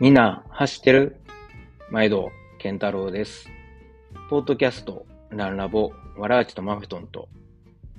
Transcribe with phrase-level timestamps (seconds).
[0.00, 1.16] みんな、走ってる？
[1.90, 3.50] 毎度、健太郎です。
[4.30, 7.28] ポッドキャスト、ランラボ、わらあちとマフトンと、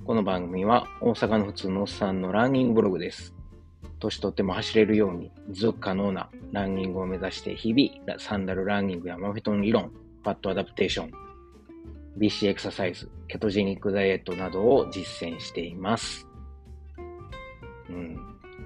[0.06, 3.34] この番組は大阪の普通のおっさんのランニングブログです。
[3.98, 9.92] 年取っても走れるように持続可能なランニングを目指して日々、サンダルランニングやマフェトン理論、
[10.24, 11.10] パッドアダプテーション、
[12.16, 16.26] BC エクササイズ、ケトジェニックダイエットなどを実践しています。
[17.90, 18.16] うん。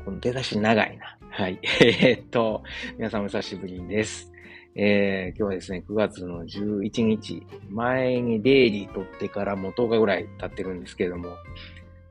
[0.05, 1.19] この出だし長いな。
[1.37, 1.59] はい。
[1.83, 2.63] えーっと、
[2.97, 4.31] 皆さんお久しぶりです。
[4.77, 11.31] えー、今日はですね、9月の11日、前にデイリー撮ってからもう10日ぐらい経ってるんですけども、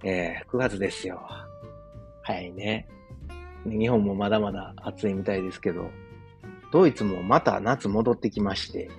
[0.03, 1.21] えー、9月ですよ。
[2.21, 2.85] 早いね。
[3.65, 5.89] 日本もまだまだ暑いみたいですけど、
[6.73, 8.89] ドイツもまた夏戻ってきまして、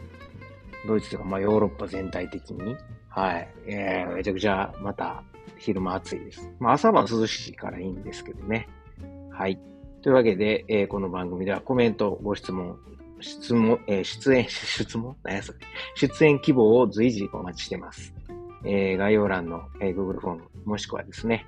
[0.89, 2.77] ドイツとかまあヨーロッパ全体的に、
[3.11, 5.23] はい、えー、めちゃくちゃまた
[5.59, 6.51] 昼間暑いです。
[6.59, 8.67] まあ朝晩涼しいからいいんですけどね。
[9.31, 9.59] はい。
[10.05, 12.79] というわけで、えーこの番組ではコメント、ご質問、
[13.23, 15.17] 質問、えー出演、 出問？
[15.23, 15.59] 何それ。
[15.97, 18.13] 出演希望を随時お待ちしています。
[18.67, 21.47] えー概要欄の、えー Google フォーム、もしくはですね、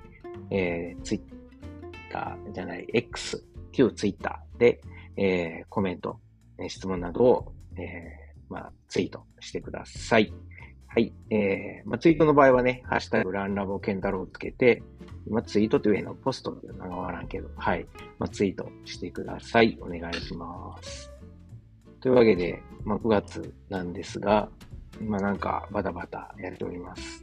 [0.51, 4.81] えー Twitter じゃない、X、旧 Twitter で、
[5.19, 6.19] えーコメント、
[6.59, 10.33] えー質問などを、えーまあ、ツイートしてください。
[10.97, 11.13] はい。
[11.29, 14.83] えー、まあ、ツイートの場合はね、ハッシュタグランラボケンタロウつけて、
[15.29, 17.87] まあ、ツイートというのポストってのわらんけど、はい。
[18.19, 19.77] まあ、ツイートしてください。
[19.83, 21.13] お願いします。
[22.01, 24.49] というわけで、まあ、9月なんですが、
[24.99, 27.23] まあ、なんかバタバタやっております。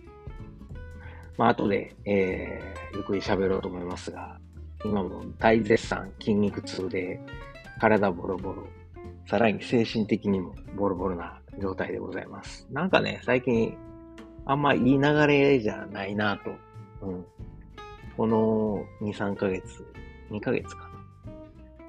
[1.39, 4.37] まあ、後で、えー、ゆっくり喋ろうと思いますが、
[4.85, 7.19] 今も大絶賛筋肉痛で、
[7.81, 8.67] 体ボロボロ、
[9.27, 12.67] さらに精神的にもボロボロな状態でございます。
[12.71, 13.77] なんかね、最近、
[14.45, 16.51] あんまいい流れじゃないなと。
[17.05, 17.25] うん。
[18.17, 19.85] この2、3ヶ月、
[20.29, 20.89] 2ヶ月か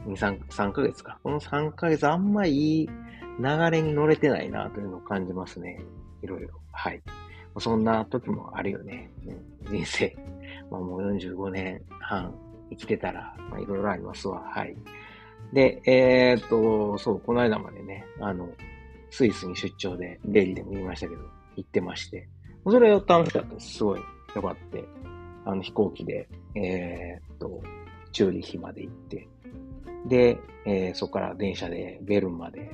[0.06, 0.12] な。
[0.12, 1.18] 2、3、3ヶ月か。
[1.22, 2.88] この3ヶ月あんまいい
[3.38, 5.80] 流れに乗れてないなというのを感じますね。
[6.22, 6.48] いろいろ。
[6.72, 7.02] はい。
[7.58, 9.10] そんな時もあるよね。
[9.26, 10.16] うん、人生。
[10.70, 12.34] まあもう45年半
[12.70, 14.42] 生きてたら、まあいろいろありますわ。
[14.42, 14.76] はい。
[15.52, 18.48] で、えーっと、そう、この間までね、あの、
[19.16, 21.22] スイスに出張で、デイリーでも言いましたけど、
[21.56, 22.28] 行ってまして、
[22.66, 23.74] それを楽しかったです。
[23.74, 24.00] すごい
[24.34, 24.56] 良かっ
[25.44, 25.50] た。
[25.50, 27.62] あの、飛行機で、えーっと、
[28.10, 29.28] チューリヒまで行って、
[30.06, 32.70] で、えーそこから電車でベルンまで、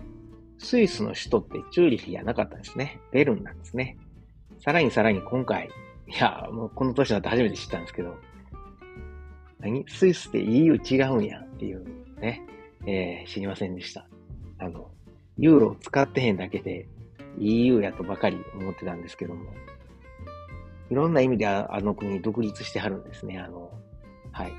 [0.58, 3.00] スイスの首都ってチューリヒじゃなかったんですね。
[3.12, 3.98] ベルンなんですね。
[4.64, 5.68] さらにさらに今回、
[6.06, 8.16] いや、もうこの年になって初めて知ったんですけど、
[9.58, 9.84] 何？
[9.88, 11.84] スイスって EU 違うんやっていう
[12.20, 12.42] ね、
[12.86, 14.06] えー知りませんでした。
[14.58, 14.90] あの、
[15.40, 16.86] ユーロを使ってへんだけで
[17.38, 19.50] EU やとばかり思ってたんですけども、
[20.90, 23.38] いろんな意味であの国独立してはるんですね。
[23.38, 23.72] あの、
[24.32, 24.52] はい。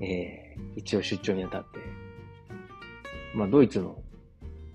[0.00, 1.78] えー一応出張にあたって、
[3.34, 3.96] まあ、ドイツの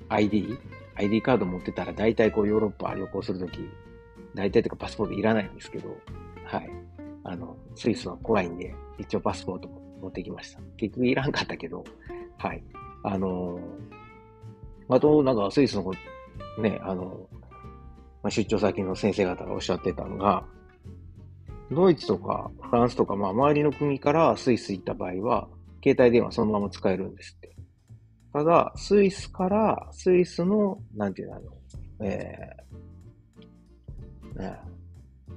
[0.09, 0.57] ID、
[0.95, 3.59] ID カード持ってたら大体こうヨーロッパ旅行するとき、
[4.33, 5.95] 大体というかパスポートいらないんですけど、
[6.45, 6.69] はい。
[7.23, 9.67] あの、スイスは怖いんで、一応パスポート
[10.01, 10.59] 持ってきました。
[10.77, 11.83] 結局いらんかったけど、
[12.37, 12.63] はい。
[13.03, 13.96] あのー
[14.89, 15.91] あと、なんかスイスの、
[16.59, 17.27] ね、あの、
[18.23, 20.45] まあ、出張先の先生方がおっしゃってたのが、
[21.71, 25.47] ドイツとかフランスとか、まあ、周りの国からスイス行った場合は、
[25.83, 27.55] 携帯電話そのまま使えるんですって。
[28.33, 31.45] ただ、スイスから、スイスの、なんていうの、あの、
[32.01, 34.59] えー、ね、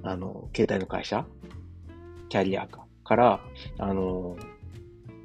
[0.03, 1.25] あの、携帯の会社
[2.29, 2.85] キャリアか。
[3.03, 3.41] から、
[3.77, 4.37] あの、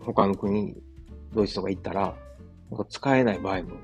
[0.01, 0.75] 他の国、
[1.33, 2.17] ドイツとか行ったら、
[2.89, 3.77] 使えない場合も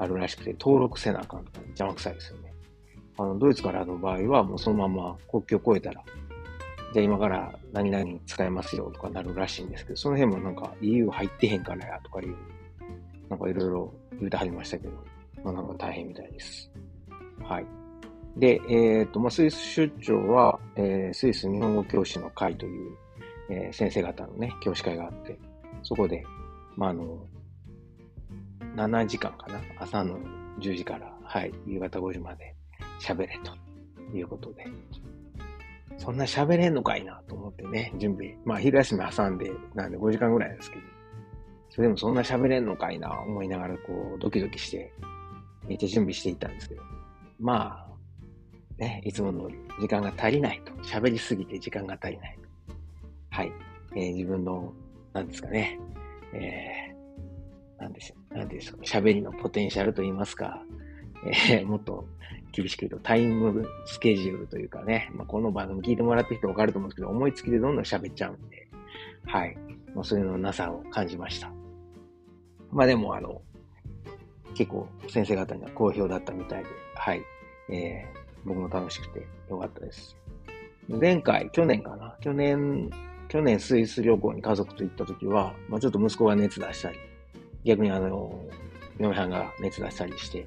[0.00, 2.52] あるらしくて、登録せなあかんとか邪魔くさいですよね。
[3.18, 6.02] あの、ドイツからの場合は、もうそのまま国境を越えたら、
[6.92, 12.36] じゃあ今から何々使えますよとかなるらしいんですけど、その辺もなんか EU 入ってへんからやとかいう、
[13.28, 14.92] なんかいろいろ言うてはりましたけど、
[15.44, 16.70] まあなんか大変みたいです。
[17.42, 17.66] はい。
[18.36, 22.96] で、えっ、と、まあ、スイス出張は、えースイス日本語教師の会という、
[23.50, 25.38] えー先生方のね、教師会があって、
[25.82, 26.24] そこで、
[26.76, 27.18] まあ、あの、
[28.76, 29.60] 7時間かな？
[29.78, 30.18] 朝の
[30.60, 32.54] 10時から、はい、夕方5時まで
[33.00, 34.66] 喋れということで、
[35.98, 38.36] そんな喋れんのかいなと思ってね、準備。
[38.44, 40.82] まあ、昼休み挟んで、なんで5時間ぐらいですけど、
[41.68, 44.92] それでもそんな喋れんのかいな思いながら、こう、ドキドキして、
[45.68, 46.82] めっちゃ準備していったんですけど、
[47.38, 50.72] まあ、ね、いつもの通り時間が足りないと。
[50.82, 52.74] 喋りすぎて時間が足りないと。
[53.30, 53.52] はい。
[53.94, 54.72] えー自分の、
[55.12, 55.78] なんですかね、
[56.32, 56.89] えー、
[57.80, 60.62] なんでしょう、なんでしょう、喋りのポテンシャルといいますか、
[61.24, 62.06] えー もっと
[62.52, 68.68] 厳しく言うとタイムスケジュールというかね、まあ、この番組聞いてもらってる人分かると思うんですけど、思いつきでどんどん喋っちゃうんで、
[69.26, 69.56] はい。
[69.94, 71.52] もうそういうのなさを感じました。
[72.70, 73.42] まあでも、あの、
[74.54, 77.22] 結構先生方には好評だったみたいで、はい。
[77.68, 80.16] えー、僕も楽しくてよかったです。
[80.88, 82.16] 前回、去年かな？
[82.20, 82.90] 去年、
[83.28, 86.98] 去年スイス旅行に家族と行った時は、まあちょっと息子が熱出したり、
[87.64, 88.44] 逆にあの、
[88.98, 90.46] 嫁はんが熱出したりして、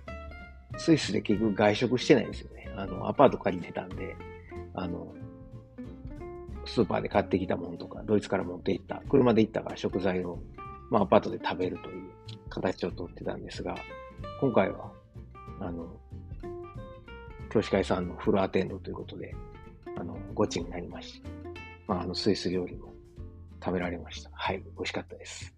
[0.78, 2.72] スイスで結局外食してないんですよね。
[2.76, 4.16] あの、アパート借りてたんで、
[4.74, 5.14] あの、
[6.66, 10.40] スーパーで買ってきたものとか、ドイツから持って行った、車で行ったから食材を、
[10.90, 12.10] まあアパートで食べるという
[12.50, 13.76] 形をとってたんですが、
[14.40, 14.92] 今回は、
[15.60, 15.88] あの、
[17.50, 19.36] 教師会さんのフルアテンドということで、
[19.96, 21.30] あの、ゴチになりました。
[21.88, 22.94] まあ、あの、スイス料理も
[23.64, 24.32] 食べられました。
[24.34, 25.53] はい、美味しかったです。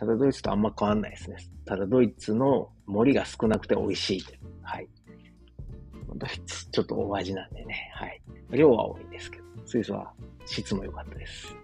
[0.00, 1.36] ただドイツとあんま変わんないですね。
[1.66, 4.24] ただドイツの森が少なくて美味しい。
[4.62, 4.88] はい。
[6.14, 7.92] ドイツちょっと大味なんでね。
[7.94, 8.22] はい。
[8.50, 10.10] 量は多いんですけど、スイスは
[10.46, 11.54] 質も良かったです。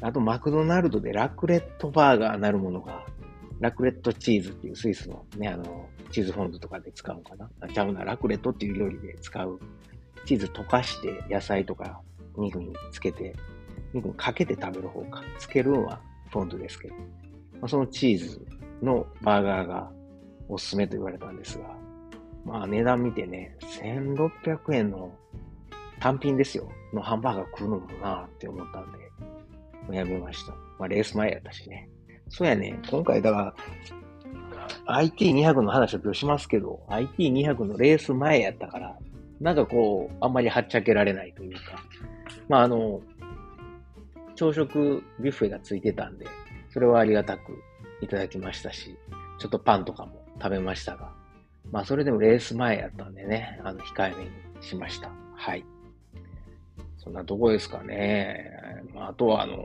[0.00, 3.06] あと、マクドナルドでラクレットバーガーなるものが、
[3.60, 9.60] ラクレットチーズっていうスイスのね、あの、チーズフォンドとかで使うのかなちゃうな、ラクレットっていう料理で使う
[10.24, 12.00] チーズ溶かして野菜とか
[12.36, 13.36] 肉につけて、
[13.92, 15.22] 肉にかけて食べる方か。
[15.38, 16.00] つけるのは
[16.32, 16.94] フォンドですけど。
[16.94, 18.46] まあ、そのチーズ
[18.82, 19.90] のバーガーが
[20.48, 21.64] おすすめと言われたんですが、
[22.44, 25.12] まあ値段見てね、1600円の
[26.00, 26.68] 単品ですよ。
[26.92, 28.98] のハンバーガー食うのもなって思ったんで、
[29.86, 30.52] もうやめました。
[30.78, 31.88] まあレース前やったしね。
[32.28, 33.54] そうやね、今回だか
[34.86, 38.98] ら、IT200 の話を今日しますけど、IT200 のレース前やったから、
[39.40, 41.60] なんかこう、あんまりはっちゃけられないというか、
[42.48, 43.00] まああの、
[44.34, 46.26] 朝食ビュッフェがついてたんで、
[46.72, 47.62] それはありがたく
[48.00, 48.96] いただきましたし、
[49.38, 51.12] ちょっとパンとかも食べましたが、
[51.70, 54.30] まあそれでもレース前やったんでね、あの、控えめに
[54.60, 55.10] しました。
[55.34, 55.64] はい。
[56.98, 58.50] そんなとこですかね。
[58.94, 59.56] まああとはあの、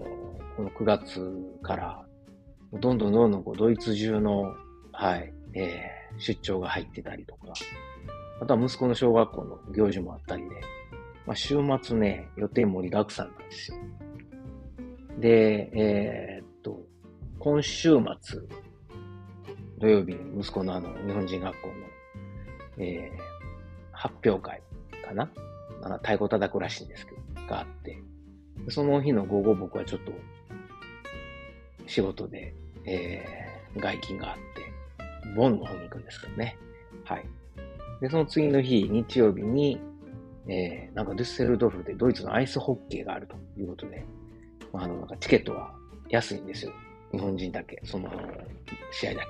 [0.56, 1.22] この9月
[1.62, 2.06] から、
[2.74, 4.56] どんどんどんどんこうドイツ中の、
[4.92, 7.54] はい、えー、出張が入ってたりとか、
[8.42, 10.50] あとは息子の小学校の行事もあったりで、
[11.26, 13.78] まあ、週末ね、予定盛りだくさんなんですよ。
[15.18, 16.86] で、えー、っと、
[17.40, 18.42] 今週末、
[19.80, 21.74] 土曜日に息子のあの、日本人学校の、
[22.78, 23.20] えー、
[23.92, 24.62] 発表会
[25.04, 25.30] かな？
[25.82, 28.02] なんか太鼓叩くらしいんですけど、があって、
[28.70, 30.12] その日の午後僕はちょっと
[31.86, 32.54] 仕事で、
[32.86, 36.58] えー、外勤があって、ボンの方に行くんですけどね。
[37.04, 37.26] はい。
[38.02, 39.80] で、その次の日、日曜日に、
[40.48, 44.06] えー、なんかデュッセルドルフでドイツのアイスホッケーがあるということで、
[44.74, 45.74] あ、の、なんかチケットは
[46.10, 46.74] 安いんですよ。
[47.12, 48.10] 日本人だけ、その
[48.92, 49.28] 試合だけ。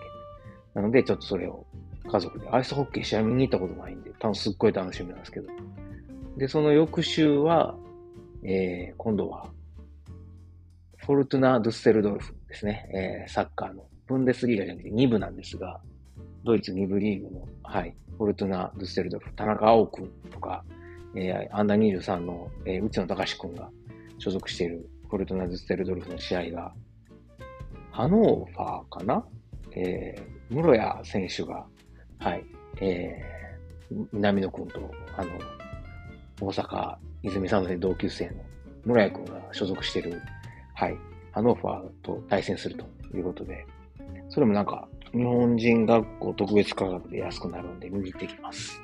[0.74, 1.66] なので、ちょっとそれを
[2.12, 5.50] 家族で、アイスホッケー試合見に行ったこともないんで、多分すっごい楽しみなんですけど。
[6.38, 7.76] で、その翌週は、
[8.44, 9.50] えー、今度は、
[10.98, 15.82] フォルトナ・ドゥッセルドルフですね、えー、サッカーの、ブンデスリーガじゃなくて2部なんですが、
[16.44, 20.64] ドイツ2部リーグの、はい、フォルトナ・ドゥッセルドルフ、田中碧君とか、
[21.16, 23.70] えー、アンダー23の、えー、内野隆君が
[24.18, 26.74] 所属しているフォルトナ・ドゥッセルドルフの試合が、
[27.92, 29.26] ハノーファーかな？
[29.72, 31.66] えー、室谷選手が、
[32.20, 32.44] はい、
[32.82, 35.32] えー、南野君と、あの、
[36.42, 38.34] 大阪泉佐野で同級生の
[38.86, 40.22] 室谷君が所属してる、
[40.74, 40.98] はい、
[41.32, 42.86] ハノーファーと対戦すると
[43.16, 43.66] いうことで、
[44.30, 48.82] それもなんか、日本人学校特別価格で安くなるんで見に行ってきます。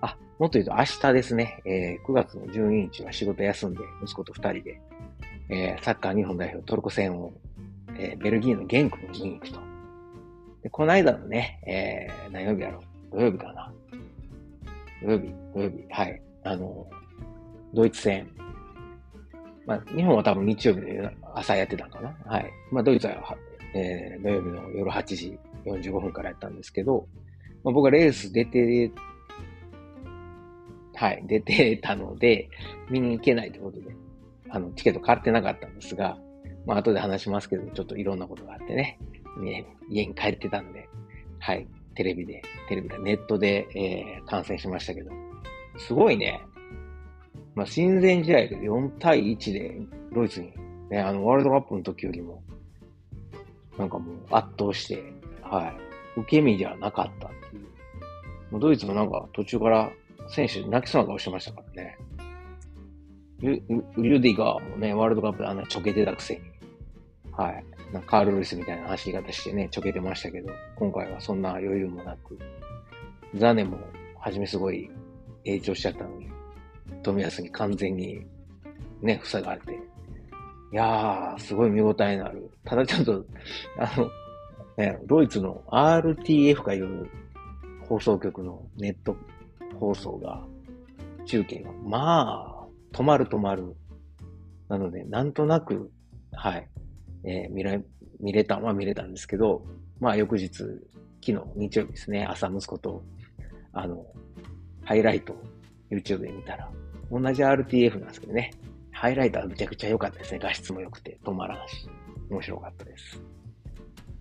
[0.00, 4.80] あ、もっと言うと明日ですね、えー、9月の12日は仕事休んで、息子と2人で、
[5.52, 7.30] えー、サッカー日本代表トルコ戦を、
[7.98, 9.60] えー、ベルギーのゲンクに見に行くと。
[10.62, 12.80] で、この間のね、えー、何曜日やろ
[13.12, 13.70] う土曜日かな
[15.02, 16.22] 土曜日、土曜日、はい。
[16.44, 16.86] あの、
[17.74, 18.30] ドイツ戦。
[19.66, 22.50] まあ、日本は多分日曜日で朝やってたんかなはい。
[22.70, 23.36] まあ、ドイツは、
[23.74, 27.06] えー、土曜日の夜8時45分からやったんですけど、
[27.62, 28.90] まあ、僕はレース出て、
[30.94, 32.48] はい、出てたので、
[32.88, 34.01] 見に行けないということで、
[34.52, 36.18] あの、チケット買ってなかったんですが、
[36.66, 38.98] まあ、後で話しますけど、ちょっといろんなことがあってね、
[39.38, 40.88] ね家に帰ってたんで、
[41.38, 45.10] はい、テレビで、テレビで、ネットで、えー、観戦しましたけど、
[45.78, 46.44] すごいね。
[47.54, 49.80] まあ、親善試合で4対1で
[50.14, 50.52] ドイツに、
[50.90, 52.42] ね、あの、ワールドカップの時よりも、
[53.78, 55.02] なんかもう圧倒して、
[55.42, 55.72] は
[56.16, 57.62] い、受け身ではなかったっていう。
[58.50, 59.90] もうドイツもなんか途中から
[60.28, 61.98] 選手泣きそうな顔してましたからね。
[63.42, 63.62] ル
[63.96, 66.40] ルディガーもね、ワールドカップであんなちょけてたくせに。
[67.32, 67.64] はい。
[67.92, 72.38] なんかカール・ルイスみたいな走り方してね、ちょけてましたけど、今回はそんな余裕もなく、
[73.34, 73.78] ザネも
[74.18, 74.90] 初めすごい
[75.44, 76.30] 影響しちゃったのに、
[77.02, 78.24] 富安に完全に
[79.02, 79.72] ね、塞がれて、
[80.72, 82.50] いやー、すごい見応えのある。
[82.64, 83.24] ただちょっと、
[83.78, 84.10] あの、
[84.76, 87.08] ね、ドイツの RTF かいう
[87.88, 89.16] 放送局のネット
[89.78, 90.42] 放送が、
[91.26, 92.61] 中継が、まあ、
[92.92, 93.76] 止まる止まる。
[94.68, 95.90] なので、なんとなく、
[96.32, 96.68] はい、
[97.24, 97.82] えー、見れ、
[98.20, 99.64] 見れたは見れたんですけど、
[100.00, 100.70] まあ、翌日、昨
[101.20, 103.04] 日、日曜日ですね、朝息子と、
[103.72, 104.04] あの、
[104.84, 105.36] ハイライト、
[105.90, 106.70] YouTube で見たら、
[107.10, 108.50] 同じ RTF なんですけどね、
[108.90, 110.38] ハイライトはめちゃくちゃ良かったですね。
[110.40, 111.88] 画質も良くて、止まらなし。
[112.30, 113.20] 面白かったです。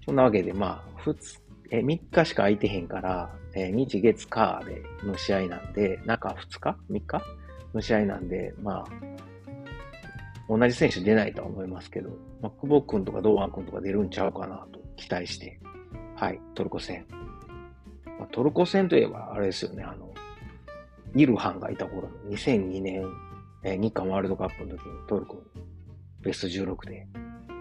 [0.06, 7.22] そんなわけで、まあ、2え、3日しか空いてへんから、えー、日月火での試合なんで、中2日 ?3 日？
[7.74, 8.86] の試合なんで、まあ、
[10.50, 12.10] 同じ選手出ないとは思いますけど、
[12.42, 15.60] まあ、久保君とか堂安君とか出るんちゃうかなと期待して、
[16.16, 17.06] はい、トルコ戦。
[18.20, 20.12] まあ、トルコ戦といえば、あれですよね、あの、
[21.16, 23.06] イルハンがいた頃の2002年、
[23.64, 25.42] えー、日韓ワールドカップの時にトルコ
[26.22, 27.08] ベスト16で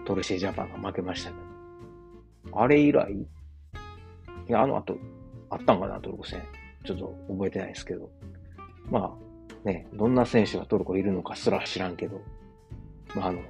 [0.05, 1.35] トルシエジャパンが負けましたけ
[2.49, 3.25] ど、あれ以来、い
[4.47, 4.97] や、あの後、
[5.49, 6.41] あったんかな、トルコ戦。
[6.83, 8.09] ちょっと覚えてないですけど。
[8.89, 9.11] まあ、
[9.63, 12.21] ね、どんな選手がトルコいるのかすら知らんけど、
[13.15, 13.41] まあ、あの、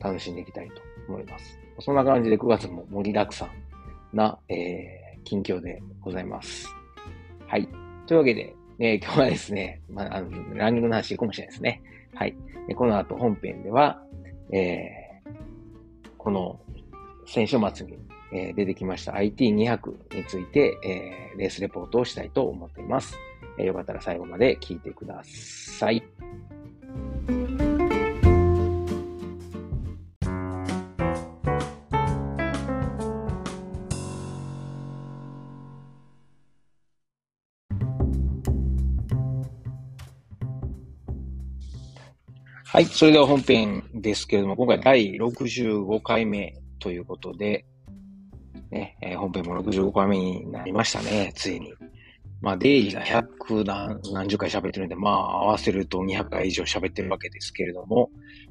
[0.00, 1.58] 楽しんでいきたいと思います。
[1.80, 6.66] そんな感じで9月も盛りだくさんな、えー、近況でございます。
[7.46, 7.68] はい。
[8.06, 11.82] というわけで、えー、今日はですね、まあ、あの、ランニングの話かもしれないですね。
[12.14, 12.36] はい。
[12.68, 14.00] でこの後本編では、
[14.52, 16.60] えー、この
[17.26, 17.98] 先週末に、
[18.32, 23.16] えー、出てきました IT200 について、えー、レースレポートをしたいと思っています。
[23.58, 26.02] え、よかったら最後まで聞いてください。
[42.72, 42.86] はい。
[42.86, 47.66] それでは本編ですけれども、今回第65回目ということで、
[48.70, 51.74] ね、えー、本編も65回目になりましたね、ついに。
[52.42, 58.10] まあ、デイリーが100何何十回喋ってるんで、まあ、合わせると200回以上喋ってるわけですけれども、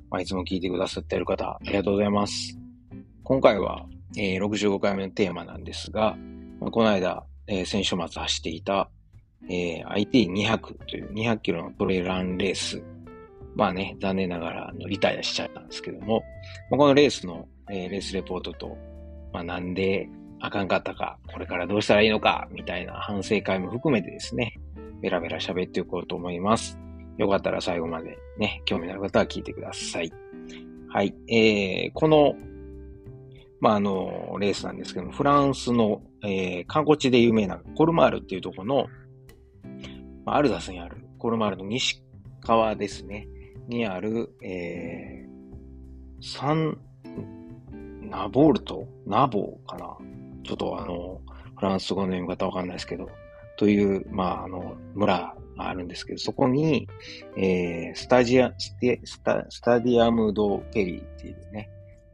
[0.10, 2.58] まあ、いつも聞いてくださっている方、ありがとうございます。
[3.24, 6.16] 今回は、えー、65回目のテーマなんですが、
[6.62, 8.90] まあ、この間、えー、先週末走っていた、
[9.50, 12.82] えー、IT200 という200キロのトレイランレース。
[13.56, 16.24] まあね、残念ながらあのリタイアしちゃったんですけども、
[16.70, 18.78] まあ、このレースの、えー、レースレポートと、
[19.34, 20.08] まあ、なんで
[20.42, 24.60] あかんかったか、これからどうしたらいいのか、みたいな反省会も含めてですね、
[25.02, 26.80] ベラベラ喋っていこうと思います。
[27.18, 30.12] よかったら最後までね、興味のある方は聞いてください。
[30.90, 31.14] はい。
[31.28, 32.36] えー、この、
[33.60, 38.88] まあ、あの、レースなんですけども、フランスの、えー、観光地で有名なコルマールっていうところの、
[40.26, 42.04] まあ、アルザスにあるコルマールの西
[42.42, 43.28] 側ですね。
[43.68, 46.80] にある、えー、サン、
[48.02, 48.88] ナボールト？
[49.06, 49.98] ナボーかな？
[50.44, 51.22] ちょっとあの、
[51.56, 53.10] フランス語の読み方わかんないですけど、
[53.58, 56.88] という、まあ、あの、村があるんですけど、そこに、
[57.38, 61.70] えー、スタジア、スタスタディアム・ド・ペリーっていうね、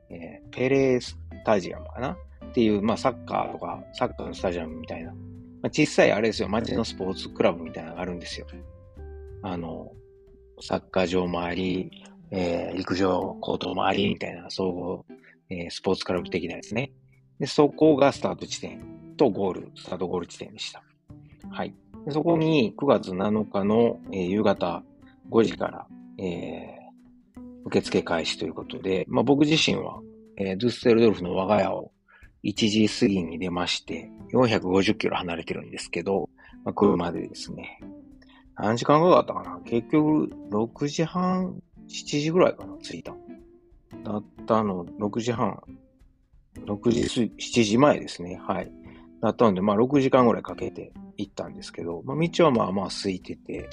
[0.09, 2.17] えー、ペレースタジアムかな？
[2.45, 5.17] っていう、まあ、サッカーとか、サッカーのスタジアムみたいな、ま
[5.63, 8.47] あ、小さいあれですよ、街のスポーツクラブみたいなのがあるんですよ。
[9.43, 9.91] あの、
[10.59, 11.91] サッカー場もあり、
[12.31, 15.05] えー、陸上コートもあり、みたいな総合、
[15.49, 16.91] えー、スポーツクラブ的なですね。
[17.39, 18.81] で、そこがスタート地点
[19.17, 20.83] とゴール、スタートゴール地点でした。
[21.49, 21.73] はい。
[22.05, 24.83] でそこに9月7日の、えー、夕方
[25.29, 29.99] 5時から、えー、受付開始ということで、まあ、僕自身は、
[30.37, 31.91] えー、ドゥッセルドルフの我が家を
[32.43, 36.29] 1時過ぎに出まして、450キロ離れてるんですけど、
[36.63, 37.79] まあ、車でですね、
[38.55, 39.59] 何時間かかったかな？
[39.65, 43.13] 結局、6時半、7時ぐらいかな着いた。
[44.03, 45.61] だったの、6時半、
[46.65, 48.39] 6時、7時前ですね。
[48.47, 48.71] はい。
[49.21, 53.69] だったので、まあ6時間ぐらいかけて行ったんですけど、まあ道はまあまあ空いてて、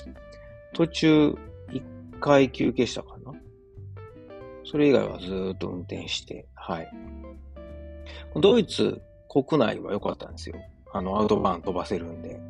[0.73, 1.37] 途中
[1.71, 1.83] 1
[2.21, 3.33] 回休憩したかな？
[4.65, 6.91] それ以外はずっと運転して、はい。
[8.41, 10.57] ドイツ国内は良かったんですよ。
[10.93, 12.41] あの、アウトバーン飛ばせるんで。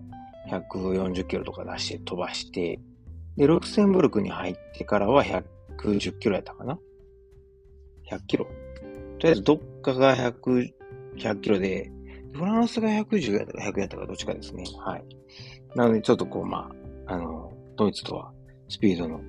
[0.51, 2.79] 140キロとか出して飛ばして、
[3.39, 6.79] で、ルクセンブルクに入ってからは110キロやったかな
[8.11, 8.47] ?100 キロ。
[9.25, 10.71] とりあえずどっかが100、
[11.17, 11.91] 100キロで、
[12.35, 14.65] フランスが110やったか100やったかどっちかですね。
[14.85, 15.05] はい。
[15.75, 16.71] なのでちょっとこう、ま
[17.07, 18.33] あ、あの、ドイツとは
[18.69, 19.23] スピードの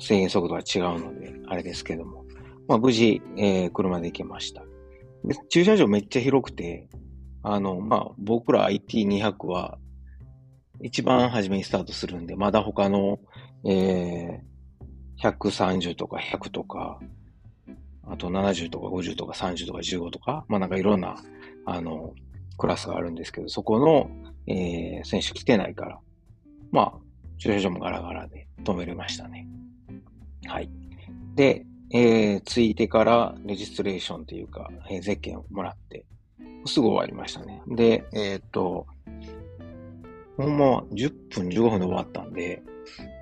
[0.00, 2.24] 制限速度は違うので、あれですけども。
[2.66, 4.64] まあ、無事、えー、車で行けました。
[5.24, 6.88] で駐車場めっちゃ広くて、
[7.44, 9.78] あの、まあ、僕ら IT200 は
[10.82, 13.20] 一番初めにスタートするんで、まだ他の、
[13.64, 16.98] えー、130とか100とか、
[18.06, 21.16] あと70とか50とか30とか15とか、まあなんかいろんな、
[21.66, 22.14] あの、
[22.58, 24.10] クラスがあるんですけど、そこの、
[24.46, 25.98] えー、選手来てないから、
[26.70, 26.92] まあ、
[27.38, 29.48] 駐車場もガラガラで止めれましたね。
[30.46, 30.70] はい。
[31.34, 36.04] で、えー、着いてからレジストレーションというか、えー、ゼッケンをもらって、
[36.66, 37.62] すぐ終わりましたね。
[37.66, 38.86] で、えー、っと、
[40.36, 42.62] ほんま10分15分で終わったんで、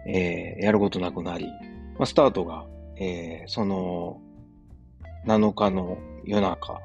[0.06, 2.66] えー、やることなくなり、まあ、スタートが、
[2.97, 4.20] えー、その、
[5.26, 6.78] 7日の夜中、っ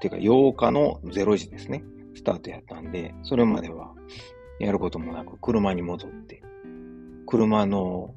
[0.00, 1.84] ていうか8日の0時ですね。
[2.14, 3.92] スタートやったんで、それまでは
[4.60, 6.42] やることもなく車に戻って、
[7.26, 8.14] 車の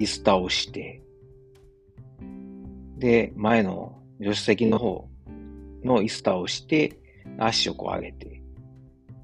[0.00, 1.02] 椅子倒して、
[2.98, 5.08] で、前の助手席の方
[5.82, 6.98] の椅子倒して、
[7.38, 8.42] 足をこう上げて、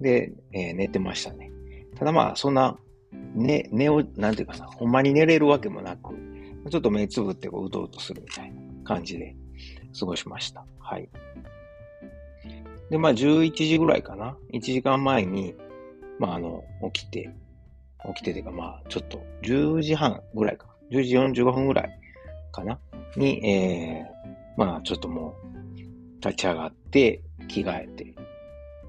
[0.00, 1.50] で、えー、寝てましたね。
[1.96, 2.76] ただまあ、そんな、
[3.34, 6.14] ね、寝を、なんていうかさ、ほんまに寝れるわけもなく、
[6.70, 9.36] ちょっと目つぶってこう、うとうとするみたいな感じで
[9.98, 10.64] 過ごしました。
[10.78, 11.08] はい。
[12.90, 14.36] で、まあ、11時ぐらいかな。
[14.52, 15.54] 1時間前に、
[16.18, 17.30] まあ、あの、起きて、
[18.14, 20.66] 起きててか、まあ、ちょっと、10時半ぐらいか。
[20.90, 21.90] 10時45分ぐらい
[22.52, 22.78] かな。
[23.16, 25.76] に、えー、まあ、ちょっともう、
[26.20, 28.14] 立ち上がって、着替えて、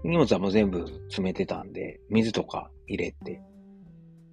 [0.03, 3.41] 荷物はもう全部詰めてたんで、水とか入れて、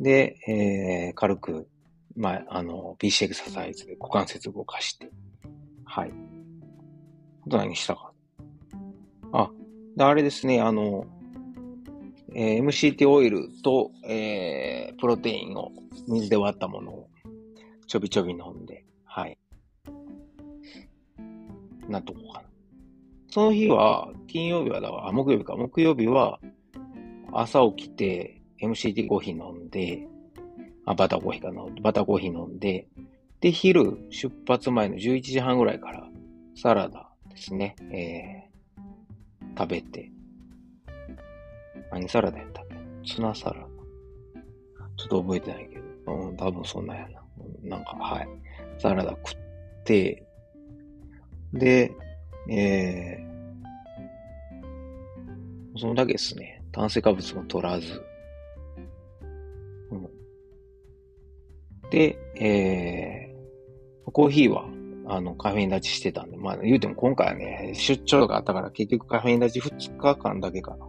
[0.00, 1.68] で、えー、軽く、
[2.16, 5.10] まあ、あの、BC エクササイズで股関節動かして、
[5.84, 6.12] はい。
[7.48, 8.12] あと何したか。
[9.32, 9.50] あ、
[9.96, 11.06] であれですね、あの、
[12.34, 15.72] えー、MCT オイルと、えー、プロテインを
[16.06, 17.08] 水で割ったものを
[17.86, 19.38] ちょびちょび飲んで、はい。
[21.88, 22.48] なとこかな。
[23.30, 25.56] その日は、金曜日はだわあ、木曜日か。
[25.56, 26.40] 木曜日は、
[27.32, 30.06] 朝起きて、MCT コーヒー飲んで、
[30.84, 31.64] あ、バターコーヒーかな。
[31.80, 32.86] バターコーヒー飲んで、
[33.40, 36.06] で、昼、出発前の11時半ぐらいから、
[36.54, 37.07] サラダ
[37.38, 40.10] ですね、えー、食べて、
[41.92, 42.76] 何サラダやったっけ？
[43.14, 43.66] ツナサラダ。
[44.96, 47.22] ちょっと覚えてないけど、うん、多分そんなやな。
[47.62, 48.28] なんか、はい。
[48.78, 49.36] サラダ食っ
[49.84, 50.26] て、
[51.52, 51.92] で、
[52.50, 56.64] えー、そのだけですね。
[56.72, 58.02] 炭水化物も取らず。
[59.92, 60.08] うん、
[61.90, 64.68] で、えー、コーヒーは、
[65.08, 70.86] あの、カフェイン立ちしてたんで、まあ言うても今回はね、出張があったから結局カフェイン立ち2日間だけかな。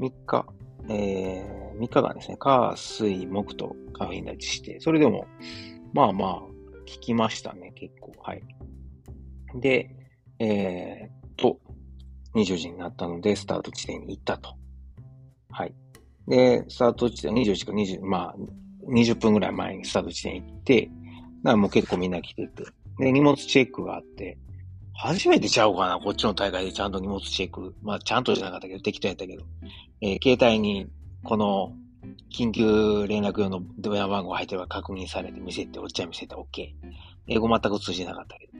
[0.00, 0.46] 3日、
[0.88, 5.26] えー、3日間ですね、火、水、木とカフェイン立ちして、それでも、
[5.92, 6.48] まあまあ、効
[6.84, 8.12] きましたね、結構。
[8.22, 8.42] はい。
[9.60, 9.90] で、
[10.38, 11.58] えー、と、
[12.34, 14.54] 20時になったので、スタート地点に行ったと。
[15.50, 15.74] はい。
[16.28, 18.36] で、スタート地点、20時か20、まあ、
[18.88, 20.92] 20分ぐらい前にスタート地点行って、だか
[21.50, 22.64] らもう結構みんな来てて、
[22.98, 24.38] で、荷物チェックがあって、
[24.94, 27.74] 初めてちゃうかな、こっちの大会でちゃんと荷物チェック。
[27.82, 29.44] まあ、ちゃんとじゃなかったけど、適当やったけど。
[30.00, 30.88] えー、携帯に、
[31.22, 31.74] この、
[32.30, 36.68] 緊急連絡用の電話番号入ってるか確認されて見せて、おっちゃん見せて OK。
[37.28, 38.52] 英語全く通じなかったけど。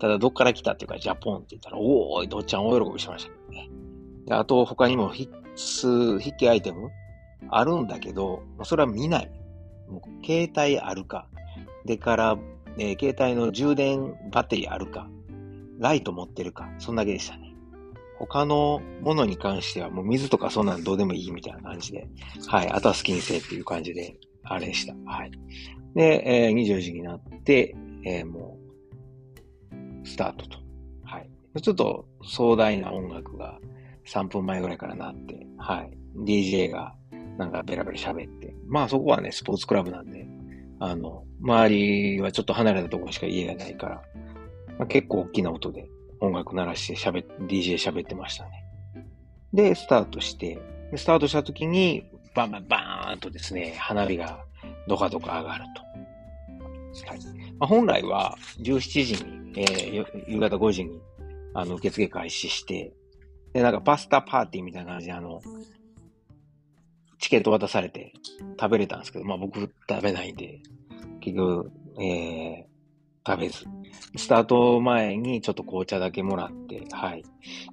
[0.00, 3.68] ただ、どっから来たっていうか、ジャポンって言ったら、おーい、どっちゃん大喜びしましたけどね。
[4.26, 6.90] で、あと、他にも必須、筆記アイテム
[7.50, 9.30] あるんだけど、それは見ない。
[9.88, 11.28] もう携帯あるか。
[11.84, 12.38] でから、
[12.78, 15.08] えー、携帯の充電バッテリーあるか。
[15.78, 16.70] ライト持ってるか。
[16.78, 17.54] そんだけでしたね。
[18.18, 22.08] 他のものに関してはもう水とかそんなのどうでもいいみたいな感じで。
[22.46, 22.68] はい。
[22.68, 24.94] あとは好きにせえっていう感じで、あれでした。
[25.06, 25.32] はい。
[25.94, 28.58] で、えー、24時になって、えー、も
[30.04, 30.58] う、スタートと。
[31.04, 31.30] はい。
[31.60, 33.58] ちょっと壮大な音楽が
[34.06, 35.90] 3分前ぐらいからなって、はい。
[36.18, 36.94] DJ が
[37.38, 38.54] なんかベラベラ喋って。
[38.66, 40.26] まあそこはね、スポーツクラブなんで、
[40.84, 44.02] あの、周りはちょっと離れたところしか家がないから、
[44.78, 45.88] まあ、結構大きな音で
[46.20, 48.50] 音楽鳴らして喋、DJ 喋ってましたね。
[49.52, 50.58] で、スタートして、
[50.96, 54.44] スタートした時に、バンバンバーンとですね、花火が
[54.88, 55.82] ドカドカ上がると。
[57.08, 57.18] はい。
[57.58, 61.00] まあ、本来は17時にえー、夕方5時に、
[61.54, 62.92] あの、受付開始して、
[63.52, 65.40] で、なんかパスタパーティーみたいな感じで、あの、
[67.22, 68.12] チケット渡されて
[68.60, 70.60] 食べれたんですけど、まあ僕食べないんで、
[71.20, 73.64] 結局、えー、食べず。
[74.16, 77.24] スタート前にちょっと紅茶だけもらって、はい。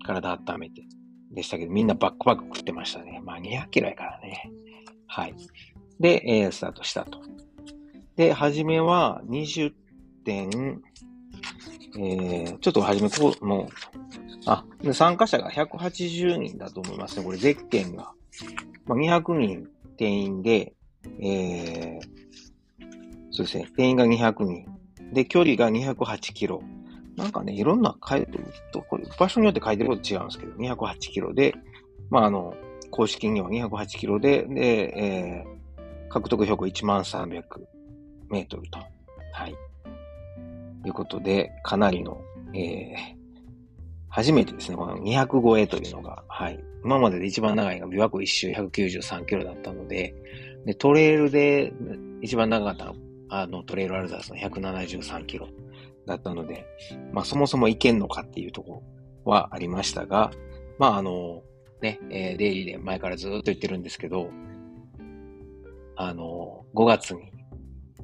[0.05, 0.83] 体温めて。
[1.31, 3.21] でしたけど、みんなバックバック食ってましたね。
[3.23, 4.51] まあ200キロやからね。
[5.07, 5.35] はい。
[5.99, 7.19] で、えー、スタートしたと。
[8.17, 9.73] で、はじめは20
[10.25, 10.81] 点、
[11.97, 13.67] えー、ちょっとはじめ、こう、もう、
[14.45, 17.25] あ、参加者が180人だと思いますね。
[17.25, 18.13] これ、ゼッケンが。
[18.85, 20.73] まあ、200人定員で、
[21.21, 22.01] えー、
[23.31, 23.67] そうですね。
[23.75, 24.65] 定員が200人。
[25.13, 26.61] で、距離が208キロ。
[27.15, 31.53] なんかね、いろんな書いてると、これ場所によって書いてること違うんですけど、208キロで、
[32.09, 32.55] まあ、あの、
[32.91, 37.43] 公式には208キロで、で、えー、獲得標高1300
[38.29, 38.79] メートルと。
[39.33, 39.55] はい。
[40.85, 42.21] いうことで、かなりの、
[42.53, 43.18] えー、
[44.09, 46.59] 初めてですね、この200超えというのが、はい。
[46.83, 50.13] 今までで一番長いのが琵琶湖一周193キロだったので、
[50.65, 51.73] で、トレイルで
[52.21, 52.93] 一番長かった
[53.29, 55.47] あの、トレイルアルザスの173キロ
[56.05, 56.65] だったので、
[57.13, 58.83] まあそもそもいけんのかっていうとこ
[59.25, 60.31] ろはありましたが、
[60.79, 61.43] まああの、
[61.81, 64.29] ね、えー、デイリーで前からずっと言ってるんですけど、
[65.95, 67.31] あの、5月に、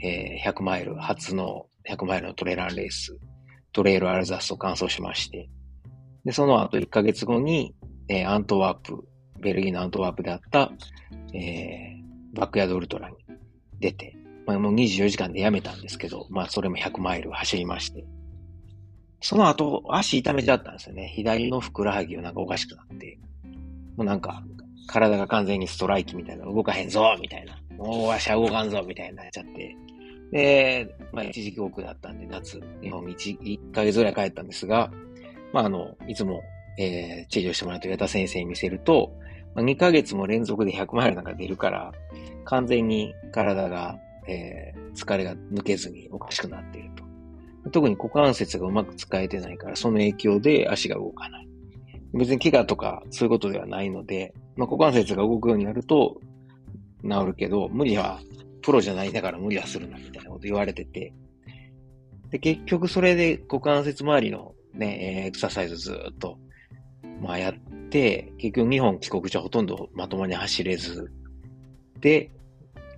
[0.02, 3.18] えー、100マイル、初の100マイルのトレーラーレース、
[3.72, 5.50] トレイルアルザスを完走しまして、
[6.26, 7.76] で、その後1ヶ月後に、
[8.08, 9.08] えー、アントワープ、
[9.40, 10.72] ベルギーのアントワープであった、
[11.34, 13.16] えー、バックヤードウルトラに
[13.80, 18.06] 出て、まあもう24時間でやめたんですけど、まあそれも100マイル走りまして、
[19.22, 21.12] その後足痛めちゃったんですよね。
[21.16, 23.20] 左のふくらはぎがなんかおかしくなって、
[23.96, 24.44] もうなんか
[24.88, 29.76] 体が完全にストライキみたいな、動かへんぞみたいな、もう足は動かんぞみたいになっちゃって、
[30.32, 34.92] で、まあ一時帰国だったんで夏、日本 1, 1ヶ月ぐらい帰ったんですが、
[35.56, 36.44] まああの、いつも、
[36.78, 39.12] えー、治療してもらってる矢田先生に見せると、
[39.56, 41.94] まあ、2ヶ月も連続で100マイルなんか出るから、
[42.44, 47.04] 完全に体がえー、疲れが抜けずにおかしくなっていると。
[47.72, 51.48] 特に股関節がうまく使えてないから、その影響で足が動かない。
[52.14, 56.22] 別に怪我とかそういうことではないので、まあ、股関節が動くようになると
[57.04, 58.20] 治るけど、無理は、
[58.62, 61.14] プロじゃないんだから無理はするなみたいなこと言われてて、
[62.32, 66.38] で、結局それで股関節周りのね、エクササイズずっと、
[67.22, 67.54] まあやっ
[67.90, 71.12] て、結局日本帰国じゃほとんどまともに走れず、
[72.00, 72.32] で、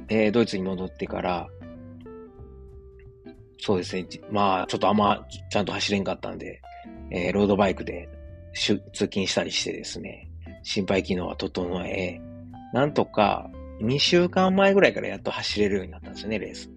[0.10, 1.48] えー、ドイツに戻ってから、
[3.60, 4.08] そうですね。
[4.32, 6.62] まあ、ちょっとあんまちゃんと走れんかったんで、
[7.12, 8.08] えー、ロードバイクで
[8.54, 10.30] 通勤したりしてですね、
[10.63, 12.22] 心肺機能は整え、
[12.74, 13.50] なんとか
[13.82, 16.70] 2週間前ぐらいからやっと走れるようになったんですよね、レース。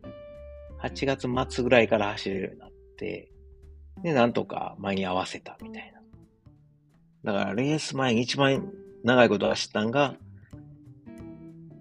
[0.83, 3.30] 8月末ぐらいから走れるようになって、
[4.03, 5.93] で、なんとか前に合わせたみたい
[7.25, 7.33] な。
[7.33, 8.73] だからレース前に一番
[9.05, 10.17] 長いこと走ったんが、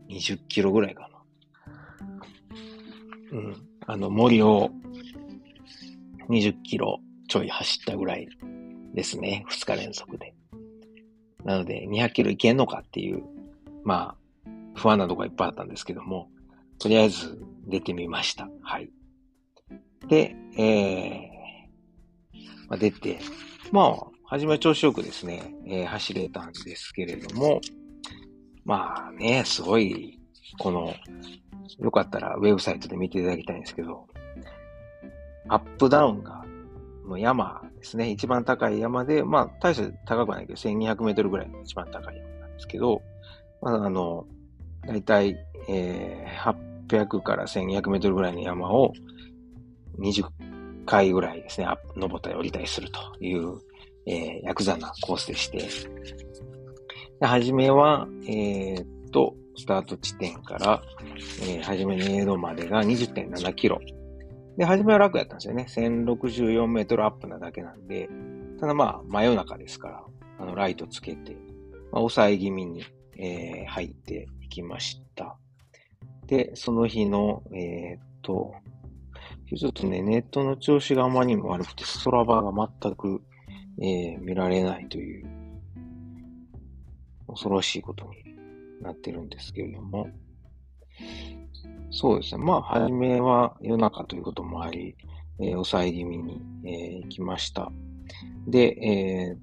[0.09, 1.09] 20キロぐらいか
[3.31, 3.37] な。
[3.37, 3.55] うん。
[3.85, 4.71] あの、森を
[6.29, 8.27] 20キロちょい走ったぐらい
[8.93, 9.45] ですね。
[9.49, 10.33] 2日連続で。
[11.43, 13.23] なので、200キロいけんのかっていう、
[13.83, 16.29] まあ、不安なとこがいっぱいあったんですけども、
[16.79, 18.49] とりあえず出てみました。
[18.61, 18.89] はい。
[20.07, 21.38] で、えー、
[22.69, 23.19] まあ、出て、
[23.71, 27.59] まあ、初めは調子よくですね、えー、走れたんですけれども、
[28.63, 30.19] まあね、すごい、
[30.59, 30.93] この
[31.79, 34.05] よかったらウェブサイトで見ていただきたいんですけど、
[35.47, 36.45] アップダウンが、
[37.05, 38.11] もう山ですね。
[38.11, 43.01] 一番高い山で、まあ、大して高くないけど、1200メートルぐらいの一番高い山なんですけど、
[43.61, 44.27] まあ、あの、
[44.85, 45.35] だいたい、
[45.67, 46.55] えー、
[46.87, 48.93] 800から1200メートルぐらいの山を
[49.97, 50.25] 20
[50.89, 53.59] 回ぐらいですね、登ったり降りたりするという、
[54.07, 55.69] えー、ヤクザなコースでして、
[57.19, 60.81] ではじめは、えー、っと、スタート地点から、
[61.43, 63.79] えー、はじめの江戸までが20.7キロ。
[64.57, 65.67] で、はじめは楽やったんですよね。
[65.69, 68.09] 1064メートルアップなだけなんで、
[68.59, 70.03] ただまあ、真夜中ですから、
[70.39, 72.83] あの、ライトつけて、まあ、抑え気味に、
[73.15, 75.37] えー、入っていきました。
[76.25, 78.53] で、その日の、えー、っと、
[79.57, 83.21] ちょっとね、ネットの調子があまりにも悪くて、ストラバが全く、
[83.81, 85.27] えー、見られないという、
[87.27, 88.35] 恐ろしいことに
[88.81, 90.09] なってるんですけれども、
[91.91, 92.43] そうですね。
[92.43, 94.95] まあ、初めは夜中ということもあり、
[95.39, 97.71] えー、抑え気味に、えー、行きました。
[98.47, 99.39] で、えー、っ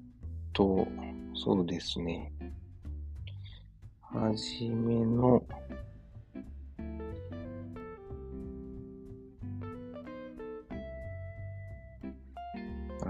[0.53, 0.87] と、
[1.35, 2.31] そうですね。
[4.01, 5.43] はじめの、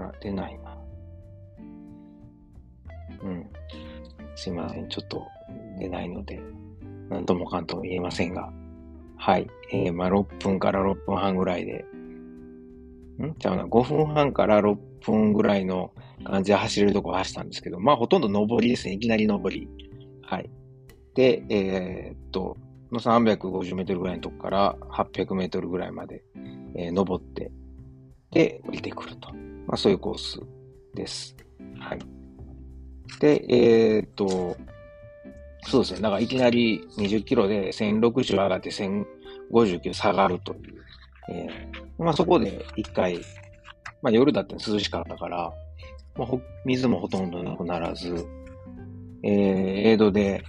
[0.06, 0.78] あ、出ないな。
[3.22, 3.46] うん。
[4.36, 4.88] すいません。
[4.88, 5.26] ちょっと
[5.78, 6.40] 出ないので、
[7.10, 8.52] なんともかんとも言えませんが、
[9.16, 9.48] はい。
[9.72, 11.84] えー、まあ、6分から6分半ぐらいで、
[13.20, 13.34] ん？
[13.34, 15.92] ちゃうな、5分半から6分ぐらいの
[16.24, 18.94] 感じで走れるとこ走ったんですけど、まあ、ほとんど上りですね。
[18.94, 19.68] いきなり上り。
[20.22, 20.50] はい。
[21.14, 22.56] で、えー、っと、
[22.92, 26.22] の350メートルぐらいのとこから800メートルぐらいまで、
[26.76, 27.50] えー、登って、
[28.30, 29.30] で、降りてくると。
[29.68, 30.40] まあ、そういうコース
[30.94, 31.36] です。
[31.78, 31.98] はい。
[33.20, 34.56] で、えー、っと、
[35.66, 36.00] そうですね。
[36.00, 40.60] だからいきなり20キロで1060上がって1050キロ下がるという。
[41.30, 43.18] えー、まあそこで一回、
[44.00, 45.52] まあ夜だって涼しかったから、
[46.16, 46.28] まあ、
[46.64, 48.26] 水もほとんどなくならず、
[49.22, 49.32] えー、
[49.90, 50.42] エイドで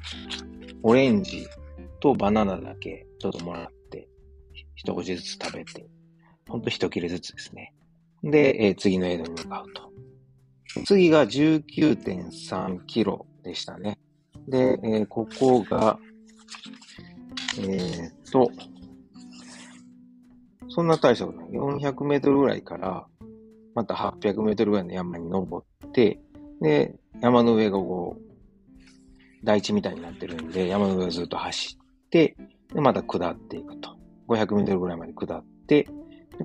[0.81, 1.45] オレンジ
[1.99, 4.07] とバナナだけちょっともらって、
[4.75, 5.85] 一口ずつ食べて、
[6.47, 7.73] ほんと一切れずつですね。
[8.23, 9.89] で、えー、次のエイドに向かうと。
[10.85, 13.97] 次が19.3キロでしたね。
[14.47, 15.99] で、えー、ここが、
[17.59, 18.51] えー、っと、
[20.69, 21.49] そんな大したことない。
[21.49, 23.05] 400メートルぐらいから、
[23.75, 26.19] また800メートルぐらいの山に登って、
[26.61, 32.35] で、山の上がこう、台地みたいになってるんで、山の上をずっと走って、
[32.73, 33.97] で、また下っていくと。
[34.27, 35.87] 500メートルぐらいまで下って、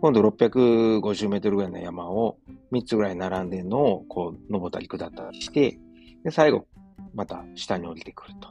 [0.00, 2.38] 今度650メートルぐらいの山を
[2.72, 5.78] 3つぐらい並んでるのを、こう、登ったり下ったりして、
[6.24, 6.66] で、最後、
[7.14, 8.48] また下に降りてくると。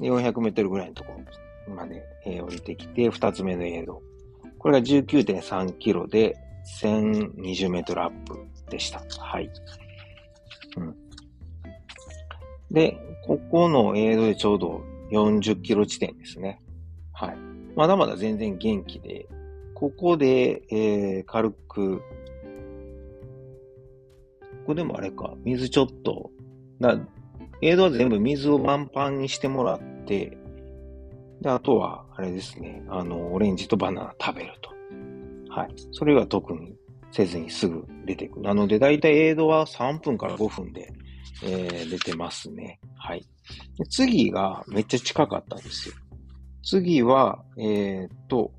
[0.00, 1.12] で400メートルぐらいのとこ
[1.68, 4.02] ろまで、えー、降りてきて、2つ目のエイド。
[4.58, 6.36] これが19.3キロで
[6.82, 8.38] 1020メートルアップ
[8.70, 9.02] でした。
[9.18, 9.50] はい。
[10.76, 10.96] うん。
[12.70, 16.60] で、ここのエイドでちょうど40キロ地点ですね。
[17.12, 17.36] はい。
[17.76, 19.26] まだまだ全然元気で、
[19.82, 22.04] ここで、えー、軽く、こ
[24.66, 26.30] こでもあれか、水ちょっと、
[26.78, 27.04] な、
[27.62, 30.38] エイドは全部水を満帆にしてもらって、
[31.40, 34.70] で、あとは、あれですね、あの、オレンジとバナナ食べると。
[35.52, 35.74] はい。
[35.90, 36.76] それは特に
[37.10, 38.42] せずにすぐ出てくる。
[38.42, 40.92] なので、だいたいエイドは3分から5分で、
[41.42, 42.78] えー、出てますね。
[42.94, 43.26] はい。
[43.90, 45.96] 次がめっちゃ近かったんですよ。
[46.62, 48.52] 次は、えー、っと、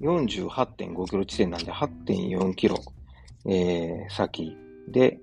[0.00, 2.76] 48.5キロ地点なんで8.4キロ、
[3.46, 4.56] えー、先
[4.88, 5.20] で、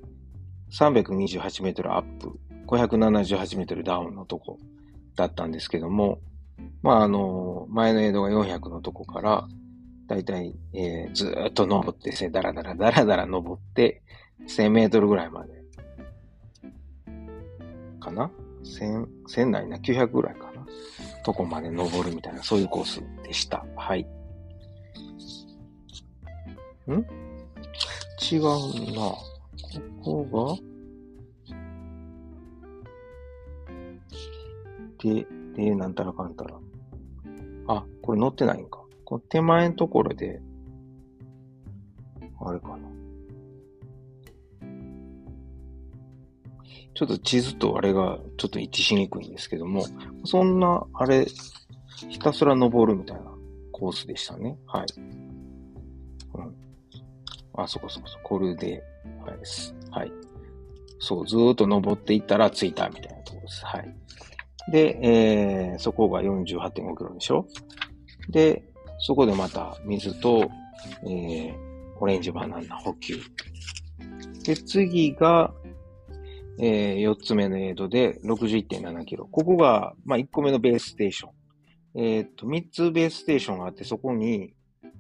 [0.72, 4.60] 328メートルアップ、578メートルダウンのとこ
[5.16, 6.20] だったんですけども、
[6.82, 9.48] まあ、あの、前のエイドが400のとこから、
[10.08, 14.02] だいたい、えー、ずっと登ってですね、だらだらだらだら登って、
[14.48, 15.58] 1000メートルぐらいまで。
[18.00, 18.32] かな
[18.64, 20.66] ?1000、1000ないな、900ぐらいかな？
[21.24, 23.66] とこまで登るみたいな、そういうコースでした。
[23.76, 24.08] はい。
[26.96, 27.06] ん？
[28.32, 28.42] 違う
[28.96, 29.14] な。
[30.04, 30.68] ここが？
[35.04, 36.60] で、で、なんたらかんたら。
[37.68, 38.84] あ、これ乗ってないんか。
[39.06, 40.42] この手前のところで、
[42.40, 42.78] あれかな。
[46.94, 49.86] ちょっと地図とあれがちょっと一致しにくいんですけども、
[50.26, 51.28] そんな、あれ、
[52.10, 53.32] ひたすら登るみたいな
[53.72, 54.58] コースでしたね。
[54.66, 54.88] はい。
[57.64, 58.84] あ、そこそこそこ、これで、
[59.26, 59.76] はい、です。
[59.92, 60.12] はい。
[61.00, 63.66] そう、ずーっと登っていったら着いたみたいなところです。
[63.66, 63.96] はい。
[64.72, 67.48] で、えー、そこが48.5キロでしょ？
[68.30, 68.64] で、
[69.00, 70.50] そこでまた水と、
[71.04, 71.54] えー、
[72.00, 73.16] オレンジバナナ補給。
[74.44, 75.54] で、次が、
[76.60, 79.28] えー、4つ目のエイドで61.7キロ。
[79.28, 81.32] ここが、まあ、1個目のベースステーション。
[82.00, 84.54] えっ、と、3つベースステーションがあって、そこに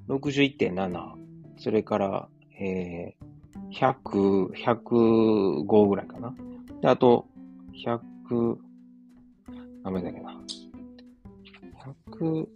[0.07, 1.13] 61.7、
[1.57, 3.37] それから、えー、
[3.71, 6.33] 100、105ぐらいかな。
[6.81, 7.27] で、あと、
[7.73, 8.57] 100、
[9.83, 10.39] ダメだけな。
[12.11, 12.47] 100、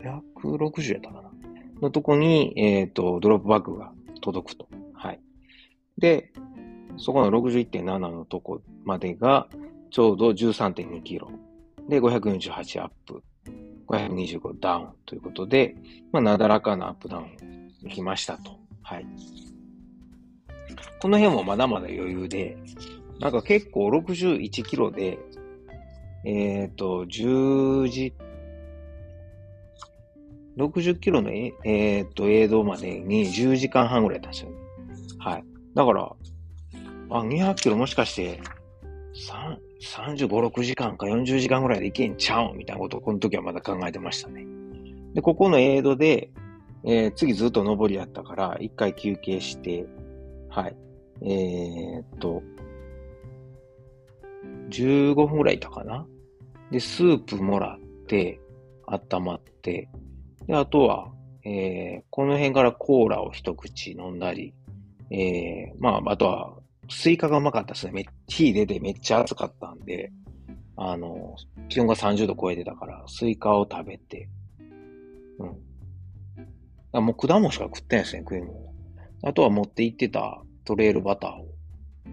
[0.00, 1.30] 160やったかな。
[1.82, 4.68] のとこに、えっ、ー、と、ドロップバッグが届くと。
[4.94, 5.20] はい。
[5.98, 6.32] で、
[6.96, 9.48] そこの61.7のとこまでが、
[9.90, 11.30] ちょうど13.2キロ。
[11.88, 13.22] で、548アップ。
[13.88, 15.76] 525ダウンということで、
[16.12, 18.58] まあ、なだらかなアップダウンできましたと。
[18.82, 19.06] はい。
[21.00, 22.56] この辺もまだまだ余裕で、
[23.20, 25.18] なんか結構61キロで、
[26.24, 28.14] えっ、ー、と、10時、
[30.56, 34.66] 60キロのえ、えー、と、映像までに10時間半ぐらいだったんですよね。
[35.18, 35.44] はい。
[35.74, 36.12] だから、
[37.10, 38.40] あ、200キロもしかして、
[39.16, 44.46] 35、6時間か40時間ぐらいでいけんちゃうみたいなことをこの時はまだ考えてましたね。
[45.14, 46.30] で、ここのエイドで、
[46.84, 49.86] えー、次ずっと登りやったから、一回休憩して、
[50.50, 50.76] はい。
[51.22, 52.42] えー、っと、
[54.70, 56.06] 15分ぐらいいたかな？
[56.70, 58.40] で、スープもらって、
[58.86, 59.88] 温まって、
[60.46, 61.10] で、あとは、
[61.44, 64.54] えー、この辺からコーラを一口飲んだり、
[65.10, 66.54] えー、まあ、あとは、
[66.88, 67.92] スイカがうまかったですね。
[67.92, 70.12] めっちゃ日出てめっちゃ暑かったんで、
[70.76, 71.36] あの、
[71.68, 74.28] 気温が30度超えてたから、スイカを食べて、
[75.38, 75.56] うん。
[76.92, 78.54] あもう果物しか食ってないですね、食い物。
[79.22, 81.46] あとは持って行ってたトレールバターを、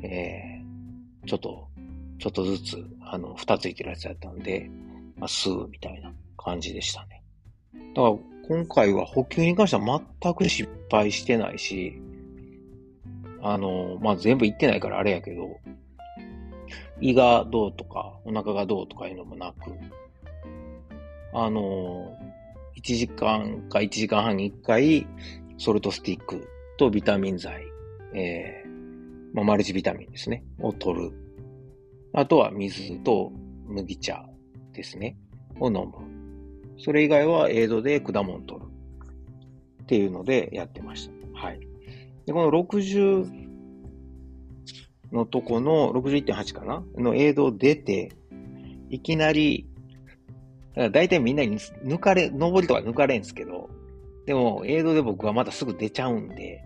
[0.01, 1.67] えー、ちょっと
[2.23, 4.69] ちょっとずつ、あの、蓋ついてるやつやったんで、
[5.17, 7.21] まあ、吸うみたいな感じでしたね。
[7.93, 8.15] だから、
[8.47, 11.99] 今回は補給に関しては全く失敗してないし、
[13.45, 15.59] あの、まあ、全部行ってないからあれやけど、
[17.01, 19.71] 胃がどうとか、お腹がどうとかいうのもなく、
[21.33, 22.17] あの、
[22.77, 25.05] 1時間か1時間半に1回、
[25.57, 27.63] ソルトスティックとビタミン剤、
[28.13, 28.69] えー、
[29.33, 31.11] まあ、マルチビタミンですね、を取る。
[32.13, 33.33] あとは水と
[33.67, 34.25] 麦茶
[34.71, 35.17] ですね、
[35.59, 35.91] を飲む。
[36.77, 38.67] それ以外はエイドで果物取る。
[39.83, 41.39] っていうのでやってました。
[41.39, 41.72] はい。
[42.25, 43.29] で、この60
[45.11, 46.83] のとこの61.8かな？
[46.97, 48.11] のエイド出て、
[48.89, 49.67] いきなり、
[50.75, 53.69] だいたいみんなに抜かれ、登りとか抜かれんすけど、
[54.25, 56.63] でも、エイドで僕はまたすぐ出ちゃうんで、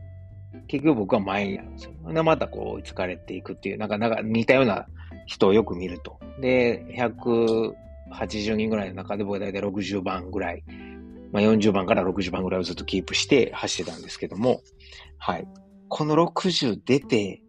[0.67, 1.91] 結局僕は前になるんですよ。
[2.13, 4.88] で、またこう追いつかれていくっていう、なんか、なんか似たような
[5.26, 6.20] 人をよく見ると。
[6.39, 10.63] で、180人ぐらいの中で僕はだいたい60番ぐらい、
[11.32, 14.62] まあ、40番から60番ぐらいをずっとキープして走ってたんですけども、
[15.18, 15.48] はい。
[15.90, 17.42] この60出て、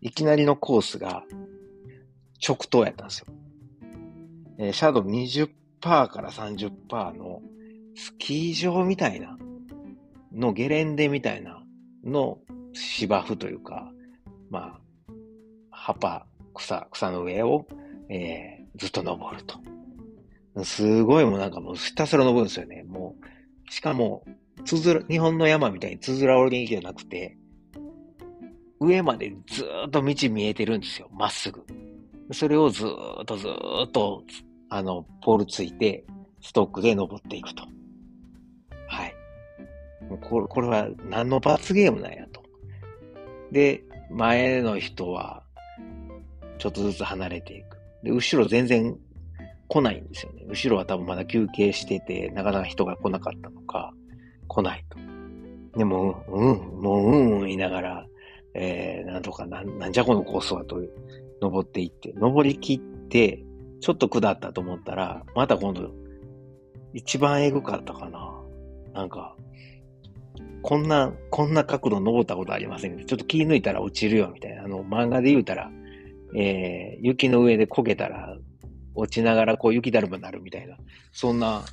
[0.00, 1.24] いきなりのコースが
[2.46, 3.26] 直投やったんですよ。
[4.58, 7.42] えー、シャドウ20%から30%の
[7.96, 9.36] スキー場みたいな
[10.32, 11.62] のゲレンデみたいな
[12.04, 12.38] の
[12.72, 13.90] 芝生というか、
[14.50, 14.80] まあ、
[15.70, 17.66] 葉っぱ、草、草の上を、
[18.08, 19.58] えー、ずっと登ると。
[20.64, 22.84] すごいもうなんかもうひたすら登るんですよね。
[22.84, 23.16] も
[23.68, 24.24] う、しかも、
[24.64, 27.36] つづら、日本の山みたいにつづら折りじゃなくて、
[28.80, 31.08] 上までずーっと道見えてるんですよ。
[31.12, 31.64] まっすぐ。
[32.32, 34.24] それをずーっとずーっと、
[34.68, 36.04] あの、ポールついて、
[36.42, 37.62] ストックで登っていくと。
[38.88, 39.14] はい。
[40.08, 42.42] もうこれこれは何の罰ゲームなんやと。
[43.52, 45.44] で、前の人は、
[46.58, 47.78] ちょっとずつ離れていく。
[48.02, 48.98] で、後ろ全然
[49.70, 50.44] 来ないんですよね。
[50.48, 53.94] 後ろは多分まだ休憩してて、なかなか人が来なかったのか、
[54.48, 54.98] 来ないと。
[55.78, 58.06] でも、うん、もう、うん、うん言いながら、
[58.54, 60.82] えー、なんとかなん、なんじゃこのコースはと、
[61.40, 63.44] 登っていって、登り切って、
[63.80, 65.92] ちょっと下ったと思ったら、また今度、
[66.92, 68.34] 一番エグかったかな。
[68.92, 69.36] なんか、
[70.62, 74.64] こんな、こんな角度登ったことありませんけど、ちょっと気抜いたら落ちるよ、みたいな。
[74.64, 75.70] あの、漫画で言うたら、
[76.34, 78.36] えー、雪の上で焦げたら、
[78.94, 80.76] 落ちながらこう雪だるまになるみたいな、
[81.12, 81.64] そんな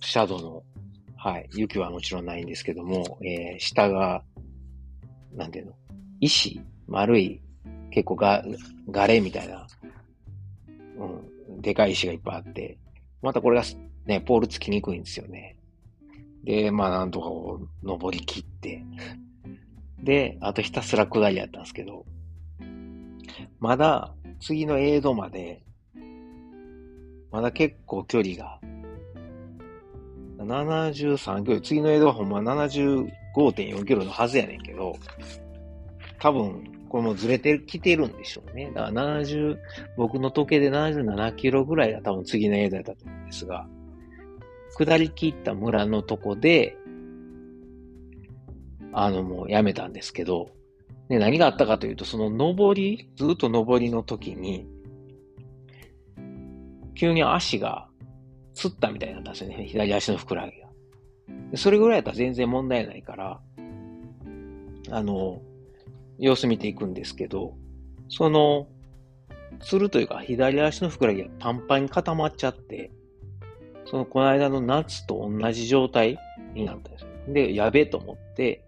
[0.00, 0.62] シャドウの、
[1.16, 4.22] はい、雪はもちろんないんですけども、えー、下が、
[5.34, 5.72] なんていうの、
[6.20, 7.40] 石丸い、
[7.90, 8.44] 結構が、
[8.90, 9.66] ガレみたいな、
[10.98, 12.78] うん、でかい石がいっぱいあって、
[13.22, 13.64] またこれが
[14.06, 15.56] ね、ポールつきにくいんですよね。
[16.44, 18.84] で、まあなんとかを登り切って、
[19.98, 22.06] で、あとひたすら下りやったんですけど、
[23.58, 25.65] まだ次のエイドまで、
[27.30, 28.58] まだ結構距離が、
[30.38, 34.96] 73キロ、次のエイドはほんま75.4キロのはずやねんけど、
[36.18, 38.70] 多分、これもずれてきてるんでしょうね。
[38.74, 39.58] だから70、
[39.96, 43.66] 僕の時計で77キロぐらいが多分次のエイドだったと思うんですが、
[44.78, 46.76] 下り切った村のとこで、
[48.92, 50.50] あの、もうやめたんですけど、
[51.08, 54.66] で、何があったかというと、その登り、ずっと登りの時に、
[56.96, 57.88] 急に足が
[58.54, 59.66] つったみたいになったんですよね。
[59.66, 60.66] 左足のふくらはぎが。
[61.56, 63.40] それぐらいだったら全然問題ないから、
[64.90, 65.42] あの、
[66.18, 67.54] 様子見ていくんですけど、
[68.08, 68.66] その、
[69.60, 72.90] つるというか、左足のふくらはぎがパンパンに固まっちゃって、
[73.84, 76.18] その、この間の夏と同じ状態
[76.54, 77.08] になったんですよ。
[77.28, 78.64] で、やべえと思って、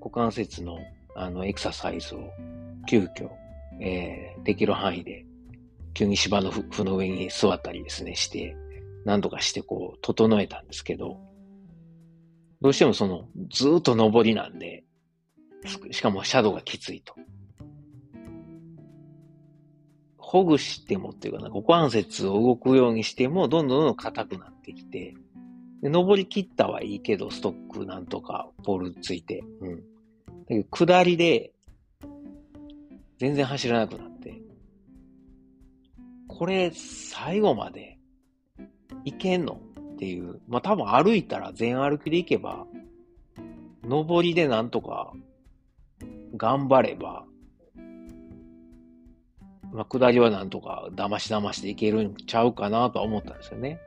[0.00, 0.78] 股関節の、
[1.14, 2.30] あの、エクササイズを、
[2.86, 3.30] 急遽、
[3.80, 5.26] えー、できる範囲で、
[5.94, 8.56] 急に芝の符の上に座ったりですね、して、
[9.04, 11.20] なんとかしてこう、整えたんですけど、
[12.60, 14.84] どうしてもその、ずっと登りなんで、
[15.92, 17.14] しかもシャドウがきついと。
[20.18, 25.14] ほぐしてもっていうかな、股関節を動くようにしても、どんどんどん硬くなってきて、
[25.80, 29.76] で登り切ったはいいけど、ストックなんとか、ポールついて、うん。
[29.76, 29.82] だ
[30.48, 31.52] けど、下りで、
[33.18, 34.13] 全然走らなくなって、
[36.38, 37.98] これ、最後まで、
[39.04, 39.60] いけんの？
[39.94, 40.40] っていう。
[40.48, 42.66] まあ、多分歩いたら全歩きで行けば、
[43.84, 45.12] 登りでなんとか
[46.36, 47.24] 頑張れば、
[49.72, 53.78] まあ、下りはなんとか騙し騙しでいけるんちゃうかなとは思ったんですよね。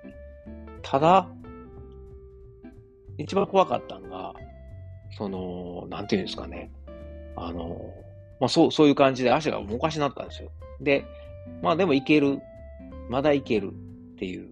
[0.81, 1.27] ただ、
[3.17, 4.33] 一番怖かったのが、
[5.17, 6.71] その、なんていうんですかね。
[7.35, 7.79] あの、
[8.39, 10.51] まあ、そう、そういう感じで足がもおかしになったんですよ。
[10.79, 11.05] で、
[11.61, 12.39] まあでもいける。
[13.09, 14.49] まだいけるっていう。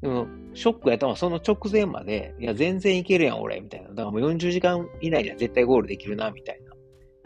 [0.00, 3.90] でも、ショックやったのはその直前まで、いや、全然いけるやん、俺、みたいな。
[3.90, 6.72] だからもう40時間以内には絶対ゴールできるな、みたいな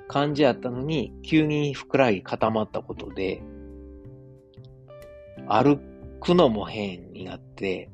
[0.08, 3.42] 感じやったのに、急にふくらはぎ固まったことで、
[5.48, 5.78] 歩
[6.20, 7.90] くのも変になって、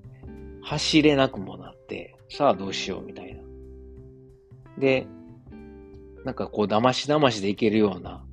[0.63, 3.43] 走れなくもなって、さあどうしよう、みたいな。
[4.79, 5.07] で、
[6.25, 8.25] なんかこう、だましだましでいけるような、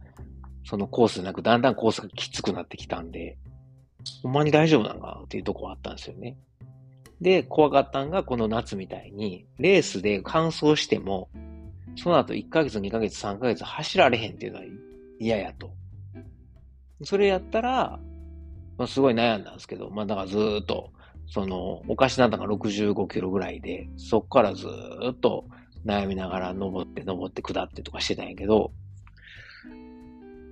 [0.68, 3.38] そのコースなく、だんだんコースがきつくなってきたんで、
[4.22, 6.36] ほんまに大丈夫なのかなっていうとこはあったんですよね。
[7.22, 11.30] で、怖かったんがこの夏みたいに、レースで完走しても、
[11.96, 14.66] その後1ヶ月、2ヶ月、3ヶ月走られへんっていうのは
[15.20, 15.72] 嫌やと。
[17.04, 17.98] それやったら、
[18.78, 20.92] まあ、すごい悩んだんですけど、まあだからずっと、
[21.28, 24.68] その、お菓子なんだか65キロぐらいで、そっからず
[25.12, 25.46] っと
[25.86, 28.74] 悩みながら登って登って下ってとかしてたんやけど、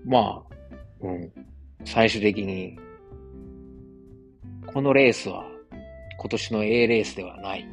[0.06, 0.56] まあ、
[1.02, 1.32] うん、
[1.84, 2.78] 最終的に、
[4.68, 5.46] このレースは
[6.20, 7.68] 今年の A レースではない。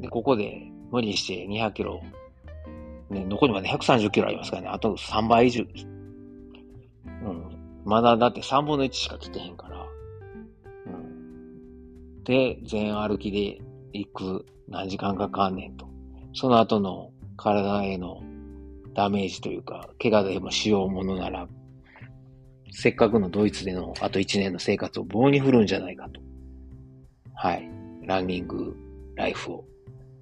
[0.00, 2.00] で、ここで無理して200キロ、
[3.10, 5.64] ね、残りまで130キロありますからね、あと3倍以上。
[7.24, 7.82] うん。
[7.84, 9.86] まだだって3分の1しか来てへんから。
[10.86, 12.24] うん。
[12.24, 13.60] で、全歩きで
[13.92, 15.88] 行く何時間かかんねんと。
[16.34, 18.22] その後の体への
[18.98, 21.46] ダメージというか、怪我でもしようものなら、
[22.72, 26.20] せっかくのドイツでのあと1年の生活を棒に振るんじゃないかと。
[27.32, 27.70] はい。
[28.02, 28.76] ランニング
[29.14, 29.64] ライフを。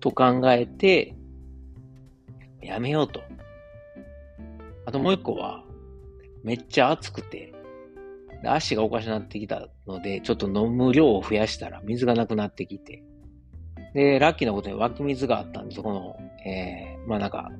[0.00, 1.14] と考えて、
[2.60, 3.22] やめようと。
[4.84, 5.64] あともう一個は、
[6.44, 7.54] めっちゃ暑くて、
[8.44, 13.02] 足がおかしなってきたので、ちょっと飲む量を増やしたら水がなくなってきて、
[13.94, 15.80] で、ラッキーなことに湧き水があったんです。
[15.80, 17.50] この、えー、まあなんか、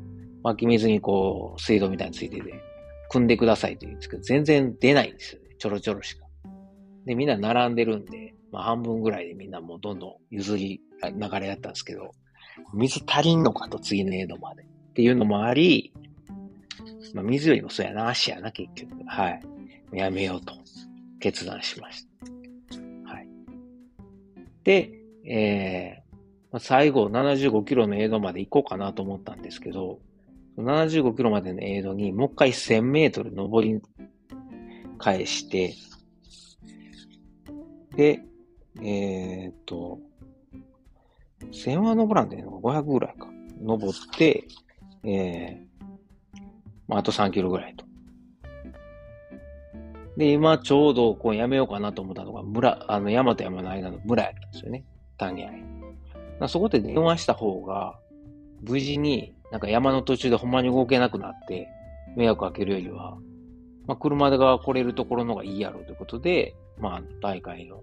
[0.47, 2.63] 湧き水にこう、水道みたいについてて、
[3.11, 5.49] 汲んでくださいと言うんですけど、全然出ないんですよね。
[5.59, 6.25] ちょろちょろしか。
[7.05, 12.13] で、みんな並んでるんで、まあ、半分ぐらいでみんなもうどんどん譲り、流れやったんですけど、
[12.75, 14.63] 水足りんのかと次の江戸まで。
[14.63, 15.93] っていうのもあり、
[17.13, 18.93] まあ、水よりもそうやな、足やな、結局。
[19.05, 19.43] はい。
[19.93, 20.55] やめようと
[21.19, 22.07] 決断しまし
[23.05, 23.13] た。
[23.13, 23.29] はい。
[24.63, 24.93] で、
[25.25, 29.99] えー、最後75キロの江戸まで行こうかなと思ったんですけど、
[30.57, 33.81] 75キロまでの江戸にもう一回1000メートル登り
[34.99, 35.75] 返して、
[37.97, 38.21] で、
[38.83, 39.99] えー、っと、
[41.53, 43.29] 1000は登らんでの500ぐらいか。
[43.63, 44.47] 登って、
[45.05, 45.85] えー、
[46.89, 47.87] まあ、あと3キロぐらいと。
[50.17, 54.85] で、今ちょうどこうやめようかなと思ったのが、村、あの、山と山の間の村やったんですよね。
[55.19, 57.99] 谷合そこで電話した方が、
[58.63, 61.69] 無事になんか山の途中でほんまに動けなくなって、
[62.17, 63.19] 迷惑かけるよりは、
[63.87, 67.83] まあ、車が来れるところの方がいいやろうということで、まあ、大会の、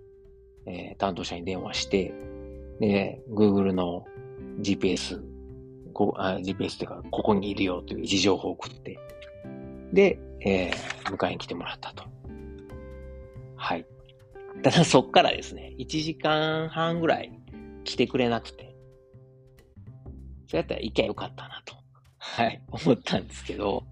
[0.66, 2.14] えー、担当者に電話して、
[2.80, 4.05] で、Google の
[4.59, 5.22] GPS、
[5.93, 8.99] こあ GPS っていうか、ここにいるよという位置情報を送って、
[9.93, 12.03] で、えー、迎えに来てもらったと。
[13.55, 13.86] はい。
[14.61, 17.32] ただそっからですね、1時間半ぐらい
[17.86, 18.72] 来てくれなくて、
[20.54, 21.74] そうやったら行きゃよかったなと、
[22.20, 23.88] はい、 思ったんですけど、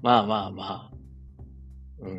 [0.00, 0.90] まあまあまあ、
[1.98, 2.10] う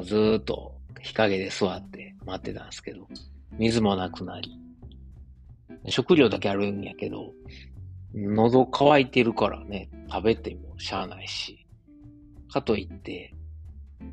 [0.00, 0.04] ん。
[0.04, 3.08] ずーっと日陰で座って待ってたんですけど、
[3.52, 4.60] 水もなくなり、
[5.88, 7.32] 食料だけあるんやけど、
[8.12, 11.66] 喉乾いてるからね、食べてもしゃあないし、
[12.50, 13.32] かといって、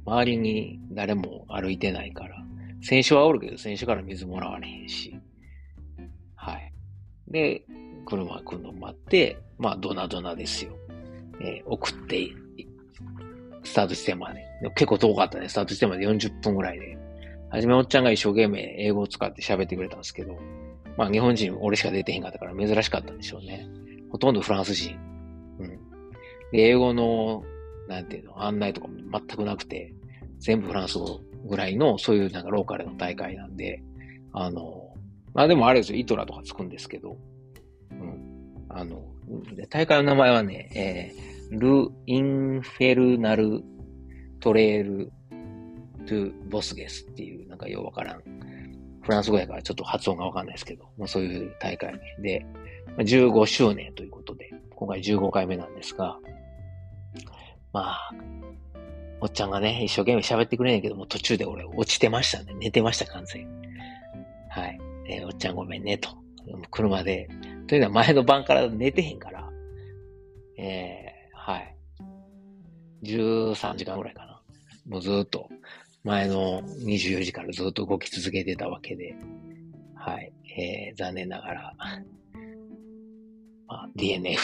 [0.05, 2.41] 周りに誰も歩いてないから、
[2.81, 5.13] 選手はおるけど、選手から水もらわれへんし、
[6.35, 6.73] はい。
[7.27, 7.65] で、
[8.05, 10.73] 車来るの待って、まあ、ドナドナですよ。
[11.41, 12.29] えー、送って、
[13.63, 14.41] スタート地点まで。
[14.61, 15.49] で結構遠かったね。
[15.49, 16.97] スタート地点まで40分ぐらいで。
[17.49, 20.37] はじめおっちゃんが一生懸命英語を使って喋ってくれたんですけど、
[20.97, 23.67] まあ日本人俺しか出てへんかったから珍しかったんでしょうね。
[24.11, 24.97] ほとんどフランス人。
[25.59, 25.69] うん。
[26.51, 27.43] で、英語の、
[27.87, 29.93] なんていうの、案内とかも全くなくて、
[30.39, 33.83] 全部フランス語ぐらいの、そういうなんかローカルの大会なんで、
[34.33, 34.93] あの、
[35.33, 37.17] まあでもあれですよ、イトラとかつくんですけど、
[37.99, 38.65] うん。
[38.69, 39.03] あの、
[39.69, 43.63] 大会の名前はね、えー、ル・インフェルナル・
[44.39, 45.11] トレール・
[46.05, 48.21] トゥ・ボスゲスっていう、なんかようわからん。
[49.01, 52.45] フランス語やからちょっと発音がわかんないですけど、まあ、そういう大会で、
[52.97, 56.17] 15周年ということで、今回15回目なんですが、
[57.73, 58.11] まあ、
[59.19, 62.53] おっちゃんがね、一生懸命喋ってくれないけども、途中で俺落ちてましたね。
[62.55, 63.67] 寝てました、完全に。
[64.49, 64.79] はい。
[65.09, 66.09] えー、おっちゃんごめんね、と。
[66.71, 67.29] 車で。
[67.67, 69.49] というのは前の晩から寝てへんから、
[70.57, 71.75] えー、はい。
[73.03, 74.41] 13時間ぐらいかな。
[74.87, 75.49] もうずっと
[76.03, 79.15] 前の24時からずっと動き続けてたわけで、
[79.95, 81.73] はい、えー、残念ながら、
[83.67, 84.37] まあ、DNF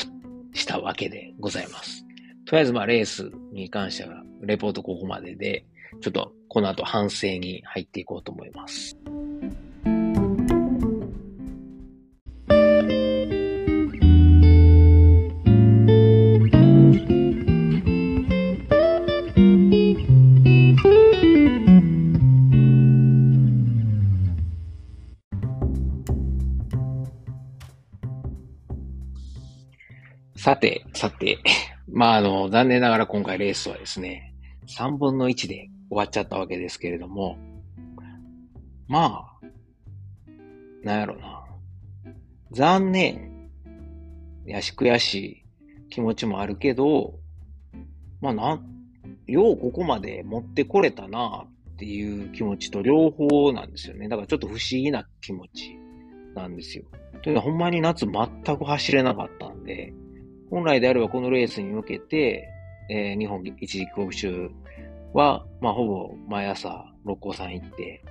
[0.53, 2.05] したわけでございます。
[2.45, 5.65] とりあえず、まあ、レースに関しては、レポートここまでで、
[6.01, 8.97] ちょっとこの後反省に入っていこうと思います。
[30.59, 31.39] て、さて、
[31.91, 34.33] まあ、あの、残念ながら今回レースはですね、
[34.67, 37.37] 3分の1で終わっちゃったわけですけれども、
[38.87, 39.45] まあ、
[40.83, 41.45] なんやろな。
[42.51, 43.29] 残念。
[44.45, 45.45] やし悔しい
[45.89, 47.19] 気持ちもあるけど、
[48.19, 48.59] まあな、
[49.27, 54.09] ようここまで持ってこれたなっていう気持ちと両方なんですよね。
[54.09, 55.77] だからちょっと不思議な気持ち
[56.35, 56.85] なんですよ。
[57.21, 59.93] というのはほんまに夏全く走れなかったんで、
[60.49, 62.49] 本来であればこのレースに向けて、
[62.89, 64.49] えー、日本一時帰国集
[65.13, 68.03] は、まあ、ほぼ毎朝六甲山行って、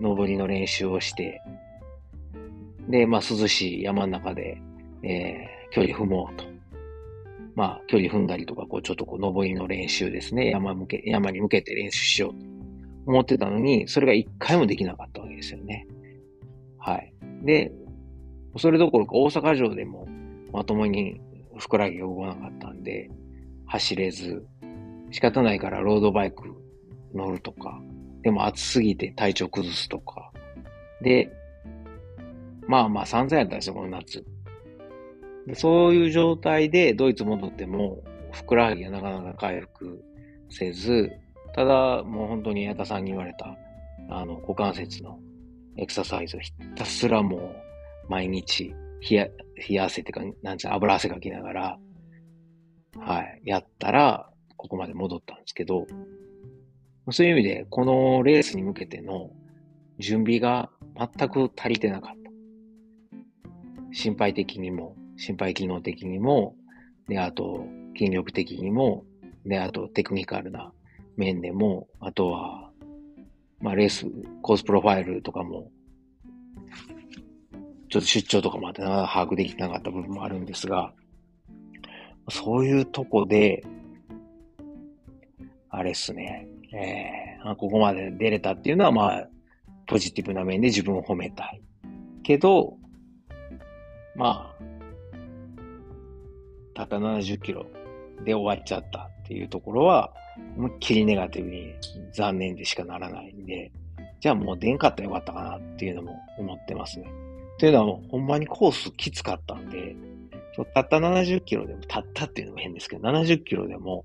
[0.00, 1.40] 登りの練習をして、
[2.88, 4.60] で、まあ、涼しい山の中で、
[5.02, 6.44] えー、距離踏もうと。
[7.54, 10.50] まあ、距離踏んだりとか、こう、ちょっとこう、登りの練習ですね。
[10.50, 12.36] 山向け、山に向けて練習しようと
[13.06, 15.86] 思ってたのに、それが一回もできなかったわけですよね。
[16.78, 17.12] はい。
[17.44, 17.72] で、
[18.56, 20.06] それどころか大阪城でも
[20.52, 21.20] まともに
[21.58, 23.10] ふくらはぎが動かなかったんで、
[23.66, 24.46] 走れず、
[25.10, 26.44] 仕方ないからロードバイク
[27.14, 27.80] 乗るとか、
[28.22, 30.32] でも暑すぎて体調崩すとか。
[31.02, 31.30] で、
[32.66, 34.24] まあまあ散々やったんですよ、この夏。
[35.46, 38.02] でそういう状態でドイツ戻っても、
[38.32, 40.02] ふくらはぎがなかなか回復
[40.48, 41.10] せず、
[41.54, 43.56] ただもう本当に矢田さんに言われた、
[44.10, 45.18] あの、股関節の
[45.76, 47.56] エクササイズをひたすらもう
[48.08, 48.74] 毎日
[49.08, 51.78] 冷や、冷や汗ってか、なんちゃ油汗かきながら、
[52.98, 55.86] はい、やったら、ここまで戻ったんですけど、
[57.10, 59.30] そういう意味で、このレースに向けての
[59.98, 62.30] 準備が全く足りてなかった。
[63.92, 66.56] 心配的にも、心肺機能的にも、
[67.08, 69.04] で、あと、筋力的にも、
[69.44, 70.72] で、あと、テクニカルな
[71.16, 72.70] 面でも、あとは、
[73.60, 74.06] まあ、レース、
[74.42, 75.70] コースプロファイルとかも、
[77.94, 80.92] ちょっと出張とかまで把握できなかった部分もあるんですが、
[82.28, 83.64] そういうとこで、
[85.68, 89.28] あれっすね、えー、ここまで出れたっていうのは、まあ、
[89.86, 91.62] ポジティブな面で自分を褒めたい。
[92.24, 92.76] けど、
[94.16, 94.64] まあ、
[96.74, 97.64] たった70キロ
[98.24, 100.12] で終わっちゃったっていうところは、
[100.56, 101.74] 思いっきりネガティブに
[102.12, 103.70] 残念でしかならないんで、
[104.18, 107.06] じゃあもう出んかったらよかったかなっていうのも思ってますね。
[107.64, 109.96] というのは、ほんまにコースきつかったんで、
[110.74, 114.04] たった70キロでも、たったっていうのも変ですけど、70キロでも、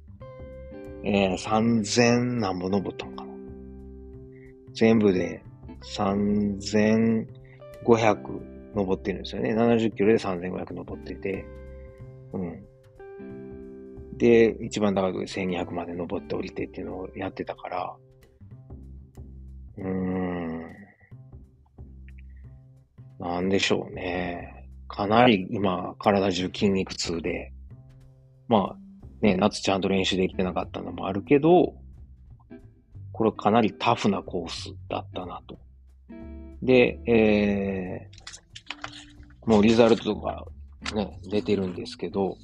[1.03, 3.33] えー、3000何本登ったのかな。
[4.71, 5.43] 全部で
[5.81, 7.25] 3500
[8.75, 9.53] 登ってるんですよね。
[9.53, 11.45] 70キロで3500登ってて、
[12.31, 12.63] うん。
[14.17, 17.93] で、一番高いところで1200まで登って降りてっていうのをやってたから、
[19.79, 20.28] うーん。
[23.19, 24.67] なんでしょうね。
[24.87, 27.51] かなり今、体中筋肉痛で、
[28.47, 28.77] まあ、
[29.21, 31.75] ね、夏ちゃんと練習できてなかったのもあるけど、
[33.11, 35.59] これかなりタフなコースだったなと。
[36.63, 40.45] で、えー、もうリザルトとか
[40.95, 42.37] ね、出てるんですけど、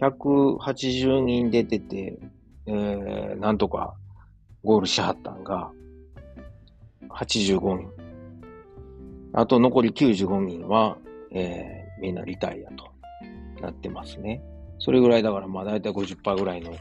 [0.00, 2.18] 180人出てて、
[2.66, 3.94] えー、なんとか
[4.62, 5.70] ゴールしはったんが、
[7.10, 7.93] 85人。
[9.34, 10.96] あと残り95人は、
[11.32, 12.90] えー、みんなリタイアと
[13.60, 14.42] なってますね。
[14.78, 16.72] それぐらいだから、まあ大体50%ぐらいの、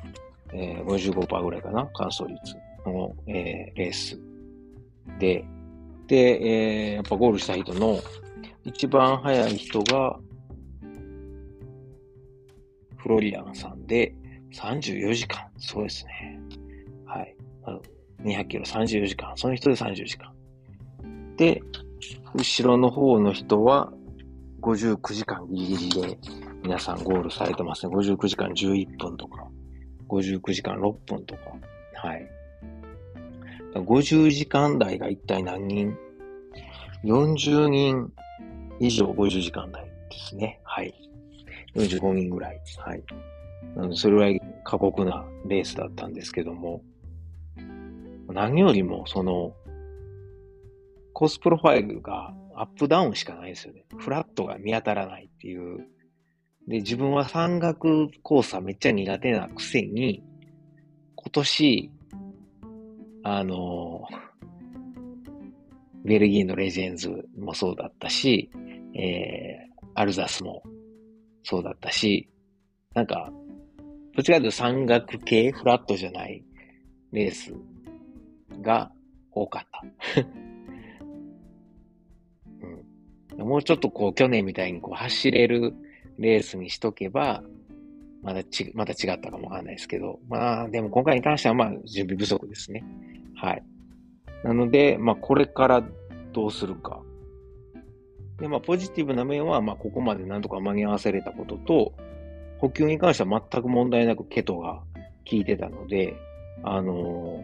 [0.54, 4.20] えー、55%ぐらいかな、乾燥率の、えー、レース
[5.20, 5.46] で、
[6.08, 8.00] で、えー、やっぱゴールした人の
[8.64, 10.20] 一番早い人が、
[12.98, 14.16] フロリアンさんで
[14.54, 15.46] 34時間。
[15.58, 16.40] そうですね。
[17.06, 17.36] はい。
[18.22, 19.34] 200キロ34時間。
[19.36, 20.34] その人で30時間。
[21.36, 21.62] で、
[22.34, 23.92] 後ろの方の人は
[24.62, 26.18] 59時間ギリギリで
[26.64, 27.96] 皆さんゴールされてますね。
[27.96, 29.48] 59時間11分とか、
[30.08, 31.42] 59時間6分とか。
[31.96, 32.30] はい。
[33.76, 35.98] 50時間台が一体何人
[37.04, 38.12] ?40 人
[38.80, 40.60] 以上50時間台ですね。
[40.64, 40.94] はい。
[41.76, 42.62] 45人ぐらい。
[42.78, 43.04] はい。
[43.76, 46.82] なので、それぐらい過酷なレースだったんですけども、
[48.30, 49.54] 何よりも、その、
[51.24, 53.86] コスプロファイルがアップダウンしかないですよね。
[53.98, 55.88] フラットが見当たらないっていう。
[56.68, 60.22] で、自分は山岳コースはめっちゃ苦手なくせに、
[61.16, 61.92] 今年、
[63.24, 64.06] あの、
[66.04, 67.10] ベルギーのレジェンズ
[67.40, 68.52] もそうだったし、
[68.94, 70.62] えー、アルザスも
[71.44, 72.30] そうだったし、
[72.94, 73.32] なんか、
[74.14, 76.44] どちらかというと山岳系、フラットじゃない
[77.14, 77.54] レース
[78.60, 78.92] が
[79.32, 80.43] 多かった。
[83.38, 85.74] もうちょっとこう、去年みたいにこう走れる
[86.18, 87.44] レースにしとけば、
[88.22, 92.84] まだち、また違ったかもわかんないですけど、まあ、でも今回に関してはまあ、準備不足ですね。
[93.36, 93.64] はい。
[94.44, 95.84] なので、まあ、これから
[96.32, 97.02] どうするか。
[98.40, 101.94] で、まあ、ポジティブな面は、まあ、ここまでなんとか間に合わせれたことと、
[102.60, 104.82] 補給に関しては全く問題なくケトが
[105.30, 106.16] 効いてたので、
[106.64, 107.44] あの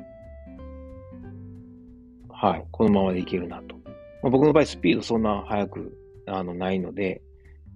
[2.29, 3.78] ー、はい、このままでいけるなと。
[4.21, 5.97] まあ、僕の場合、スピードそんな速く、
[6.27, 7.21] あの、ないので、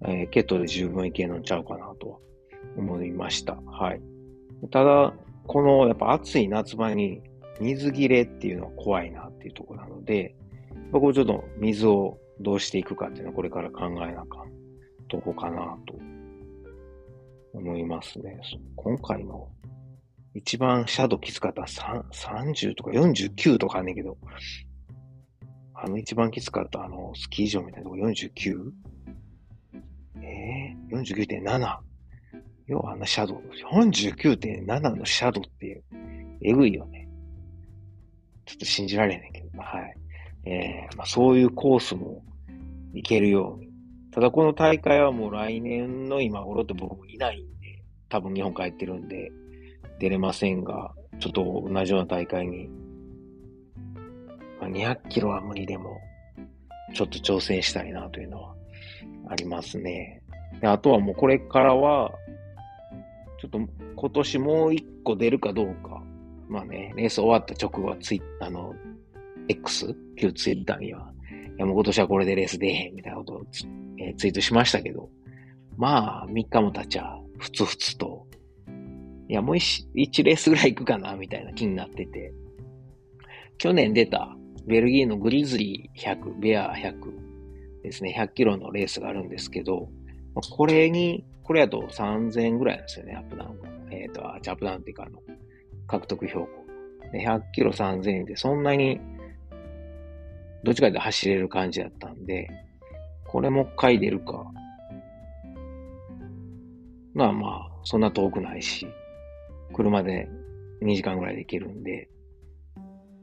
[0.06, 2.18] えー、ケトで十分いけるのちゃうかなとは
[2.78, 3.56] 思いました。
[3.56, 4.02] はい。
[4.72, 5.14] ただ、
[5.48, 7.22] この、やっぱ暑い夏場に
[7.60, 10.36] 水切れっていうのは怖いなっていうところなので、
[10.92, 14.52] 僕もちょっと水をどうしていくかっていうのはこれから考えなあかん
[15.08, 15.96] とこかなと
[17.54, 18.40] 思いますね。
[18.76, 19.50] 今回の
[20.34, 24.18] 一番シャドウきつかった30とか49とかあんねんけど、
[25.76, 28.72] あの一番きつかったあのスキー場みたいなとこ 49?
[30.22, 31.78] えー、49.7?
[32.68, 33.42] 要はあんなシャドウ。
[33.74, 35.84] 49.7のシャドウっていう、
[36.42, 37.10] えぐいよね。
[38.46, 39.96] ちょっと信じられないけど、はい。
[40.46, 42.24] えー、まあ、そういうコースも
[42.94, 43.70] 行けるように。
[44.12, 49.32] ただこの大会はもう来年の今頃って僕もいないんで、多分日本帰ってるんで
[50.00, 52.70] 出れませんが、ちょっと同じような大会に、
[54.60, 56.00] まあ、200キロは無理でも、
[56.94, 58.56] ちょっと挑戦したいなというのは
[59.30, 60.22] ありますね。
[60.62, 62.12] であとはもうこれからは、
[63.42, 63.60] ちょっと
[63.96, 66.02] 今年もう一個出るかどうか。
[66.48, 68.74] まあね、レース終わった直後はツイあの、
[69.48, 71.12] X、旧ツイッターには、
[71.58, 73.66] いやもう今年はこれでレース出へんみたいなことをツ,、
[74.00, 75.10] えー、ツイートしましたけど、
[75.78, 78.28] まあ、3日も経っちゃ、ふつふつと、
[79.28, 82.34] いや、もう 1, 1レースぐらい行くかな、みたいな気になってて、
[83.58, 84.36] 去年出た
[84.66, 89.90] ベルギーのグリズリー100、ベア100ですね、100キロのレースがあるんですけど、
[90.36, 93.70] これに、これやと3000ぐらいなんですよね、アップダウンが。
[93.92, 95.20] えっ、ー、と、アップダウンっていうか、あの、
[95.88, 96.64] 獲得標高。
[97.18, 99.00] 100キロ3000円でそんなに
[100.64, 102.50] どっちかで走れる感じだったんで、
[103.26, 104.46] これもう一回出るか。
[107.14, 108.88] まあまあ、そんな遠くないし、
[109.74, 110.30] 車で
[110.82, 112.10] 2時間ぐらいで行けるんで、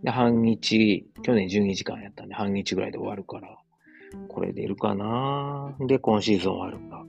[0.02, 3.58] で、半日、去年12時間やったんで、半日ぐらいで終わるから、
[4.28, 5.74] これ出るかな？
[5.86, 7.04] で、今シーズン終わるか。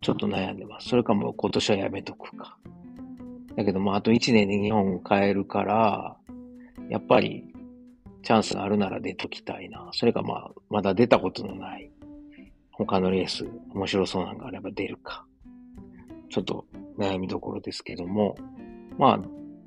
[0.00, 0.88] ちょっと悩んでます。
[0.88, 2.58] それかもう今年はやめとくか。
[3.56, 6.16] だけども、あと1年で日本帰るから、
[6.88, 7.52] やっぱり
[8.22, 9.90] チャンスがあるなら出ときたいな。
[9.92, 11.90] それかまあ、まだ出たことのない
[12.70, 15.26] 他のレース、面白そうなのがあれば出るか。
[16.30, 16.66] ちょっと
[16.98, 18.36] 悩みどころですけども、
[18.98, 19.20] まあ、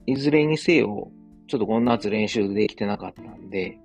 [0.06, 1.12] いずれにせよ、
[1.52, 3.78] ちょっとこの夏練習できてなかったんで、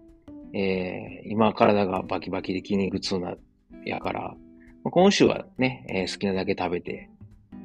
[0.52, 3.34] えー、今体がバキバキで筋肉痛な、
[3.84, 4.36] やから、
[4.84, 7.10] 今週はね、えー、好きなだけ食べて、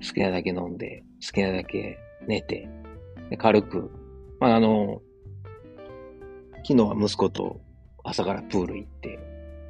[0.03, 2.67] 好きなだけ飲んで、好きなだけ寝て、
[3.37, 3.91] 軽く、
[4.39, 5.03] まあ、あの、
[6.63, 7.61] 昨日は息子と
[8.03, 9.19] 朝からプール行って、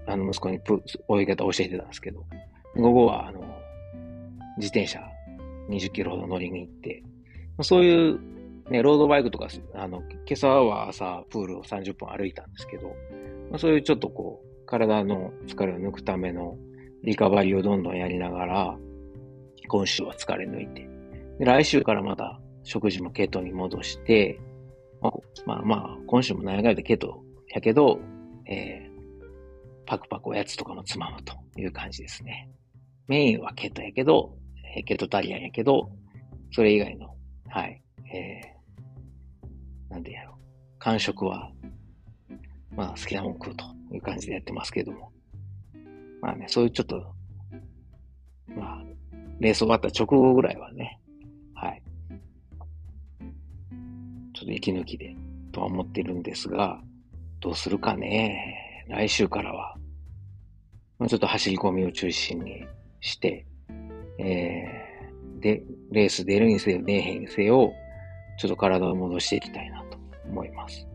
[0.07, 2.23] あの息子にプ泳ぎ方教えてたんですけど、
[2.77, 3.41] 午後はあの、
[4.55, 5.01] 自転車
[5.69, 7.03] 20キロほど乗りに行って、
[7.63, 8.30] そういう
[8.71, 12.87] ね、ロードバイクとか、あの、今朝は朝プールを30分歩いたんですけど、
[13.49, 16.57] まあ、そういうちょっとこう、体の疲れを抜くための
[17.03, 18.77] リカバリーをどんどんやりながら、
[19.67, 20.87] 今週は疲れ抜いて、
[21.37, 24.39] で来週からまた食事もケトに戻して、
[25.45, 27.21] まあまあ、今週も長いでケト
[27.53, 27.99] やけど、
[28.47, 32.49] えー、パクパクおやつとかもつまむという感じですね。
[33.07, 34.37] メインはケトやけど、
[34.77, 35.89] えー、ケトタリアンやけど、
[36.53, 37.15] それ以外の、
[37.49, 37.81] はい、
[38.13, 38.50] え、
[39.91, 40.79] なんでやろう。
[40.79, 41.51] 感触は、
[42.75, 45.11] まあ好きなもん食うという感じでやってますけども。
[46.21, 47.13] まあね、そういうちょっと、
[48.55, 48.83] まあ、
[49.39, 50.99] レース終わった直後ぐらいはね、
[51.55, 51.81] はい
[54.33, 55.15] ちょっと息抜きで
[55.51, 56.79] とは思ってるんですが、
[57.39, 58.85] どうするかね。
[58.87, 59.75] 来週からは、
[60.99, 62.65] もうちょっと走り込みを中心に
[62.99, 63.45] して、
[64.19, 67.73] えー、で、レース出るにせよ、出へんにせよ、
[68.37, 70.87] ちょっと体を戻していきたいなと思います。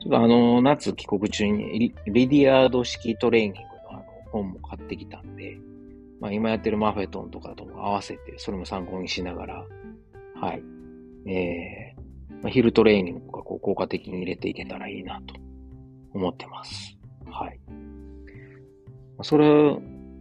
[0.00, 5.58] ちょっとあの、夏帰国中にリリディアード式トレーニングのあの本も買ってきたんで、
[6.20, 9.66] まあ今やってるマフェトンとかとも合わせて、それも参考にしながら、
[10.40, 10.62] はい。
[11.26, 15.34] えー、まあ、ヒルトレーニングがこう効果的に入れていけたらいいなと
[16.12, 16.98] 思ってます。
[17.30, 17.58] はい。
[19.22, 19.46] それ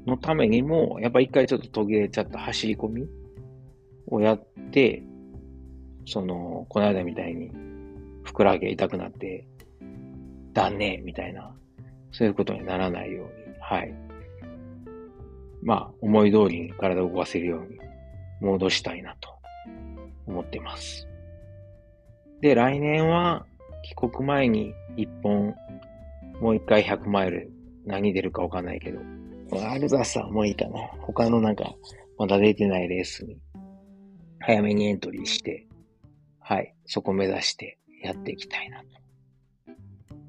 [0.06, 3.08] のためにも、やっぱ一回ちょっと途切れちゃった走り込み
[4.08, 5.04] をやって、
[6.06, 7.51] その、この間みたいに、
[8.24, 9.47] ふくらはぎが痛くなって、
[10.54, 11.56] 断念みたいな、
[12.12, 13.93] そういうことにならないように、はい。
[15.62, 17.80] まあ、思い通りに体を動かせるように
[18.41, 19.30] 戻したいなと
[20.28, 21.08] 思ってます。
[22.41, 23.45] で、来年は
[23.84, 25.56] 帰国前に一本、
[26.41, 27.51] もう一回100マイル
[27.86, 28.99] 何出るかわかんないけど、
[29.70, 30.80] アルザスはもういいかな。
[30.99, 31.74] 他のなんか、
[32.18, 33.38] まだ出てないレースに、
[34.39, 35.68] 早めにエントリーして、
[36.46, 38.86] はい、そこ目指してやっていきたいなと。
[39.68, 39.74] ま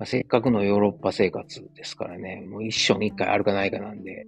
[0.00, 4.26] あ、せっかくのヨーロッパ生活ですからね、もう一生に一回あるかないかなんで、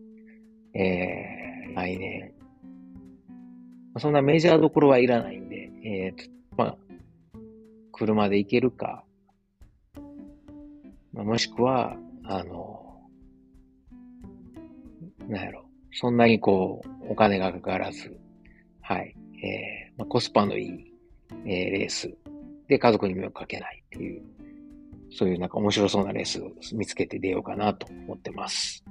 [0.75, 2.33] えー、来年、
[3.95, 6.77] まあ、そんなメジャーどころはいらないんで、えー、まあ、
[7.93, 9.05] 車で行けるか、
[11.13, 13.01] まあ、もしくは、あの、
[15.29, 18.19] なんやろ、そんなにこう、お金がかからず、
[18.81, 20.86] はい、えー、まあ、コスパのいい、
[21.45, 22.13] えー、レース
[22.69, 24.23] で家族に迷惑かけないっていう、
[25.11, 28.85] そういうなんか面白そうなレースを見つけて出ようかなと思ってます。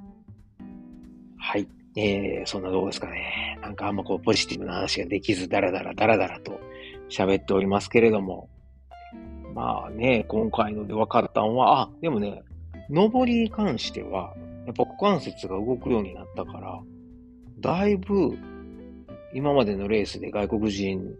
[1.37, 1.67] はい。
[1.97, 3.57] えー、そんなどうですかね。
[3.61, 6.59] なんかあんまこうポジティブな話ができず、だらだらだらだらと
[7.09, 8.49] 喋っておりますけれども、
[9.53, 12.43] まあね、今回ので分かったのは、あ、でもね、
[12.89, 14.33] 上りに関しては、
[14.65, 16.81] やっぱ股関節が動くようになったから、
[17.59, 18.37] だいぶ、
[19.33, 21.15] 今までのレースで外国人、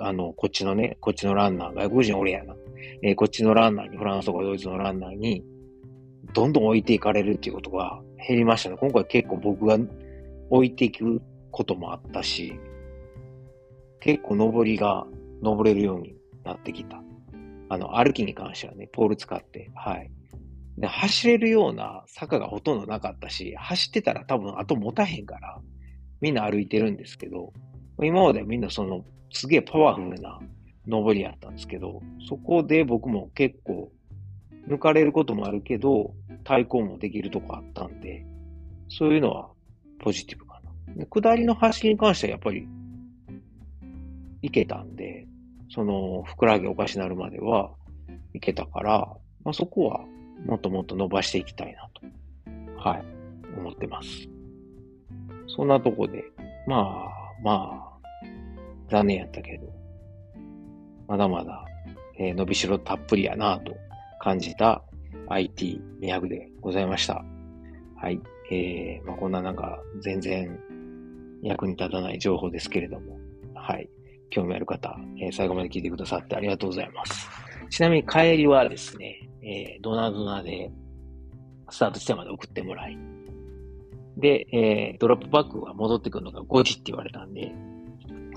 [0.00, 2.54] あの、こっちのね、こっちのランナー、外国人俺やな。
[3.02, 5.44] えー、こっちのランナーに、フランスとかドイツのランナーに、
[6.32, 8.76] どんどん置いていかれるっていうことが減りましたね。
[8.78, 9.78] 今回結構僕が
[10.50, 12.58] 置いていくこともあったし、
[14.00, 15.06] 結構登りが
[15.42, 17.02] 登れるようになってきた。
[17.68, 20.10] あの、歩きに関してはね、ポール使って、はい。
[20.78, 25.60] で、走れるような坂がほとんどなかったし、走ってたら多分後持たへんから、
[26.20, 27.52] みんな歩いてるんですけど、
[28.02, 30.40] 今まではみんなその、すげえパワフルな
[30.86, 33.90] 登りやったんですけど、そこで僕も結構、
[34.68, 36.14] 抜かれることもあるけど、
[36.44, 38.24] 対抗もできるとこあったんで、
[38.88, 39.48] そういうのは
[39.98, 40.94] ポジティブかな。
[40.94, 42.66] で下りの走りに関してはやっぱり、
[44.42, 45.26] いけたんで、
[45.70, 47.70] その、ふくらはぎおかしなるまでは
[48.34, 48.98] いけたから、
[49.44, 50.00] まあ、そこは
[50.46, 53.04] もっともっと伸ばしていきたいなと、はい、
[53.58, 54.08] 思ってます。
[55.48, 56.24] そんなとこで、
[56.66, 57.89] まあ、まあ、
[58.90, 59.72] 残念やったけど、
[61.06, 61.64] まだまだ、
[62.18, 63.74] えー、伸びしろたっぷりやなと
[64.20, 64.82] 感じた
[65.28, 67.24] IT200 でございました。
[67.96, 68.20] はい。
[68.50, 70.58] えー、まあ、こんななんか全然
[71.42, 73.18] 役に立たない情報ですけれども、
[73.54, 73.88] はい。
[74.30, 77.28] 興味ある方、えー、最後まで聞いてくださってありがとうございます。
[77.70, 80.70] ちなみに帰りはですね、えー、ドナドナで、
[81.70, 82.98] スタート地点まで送ってもらい、
[84.16, 87.52] で、えー、ドロップバックが戻ってくるのが5時って言われたんで、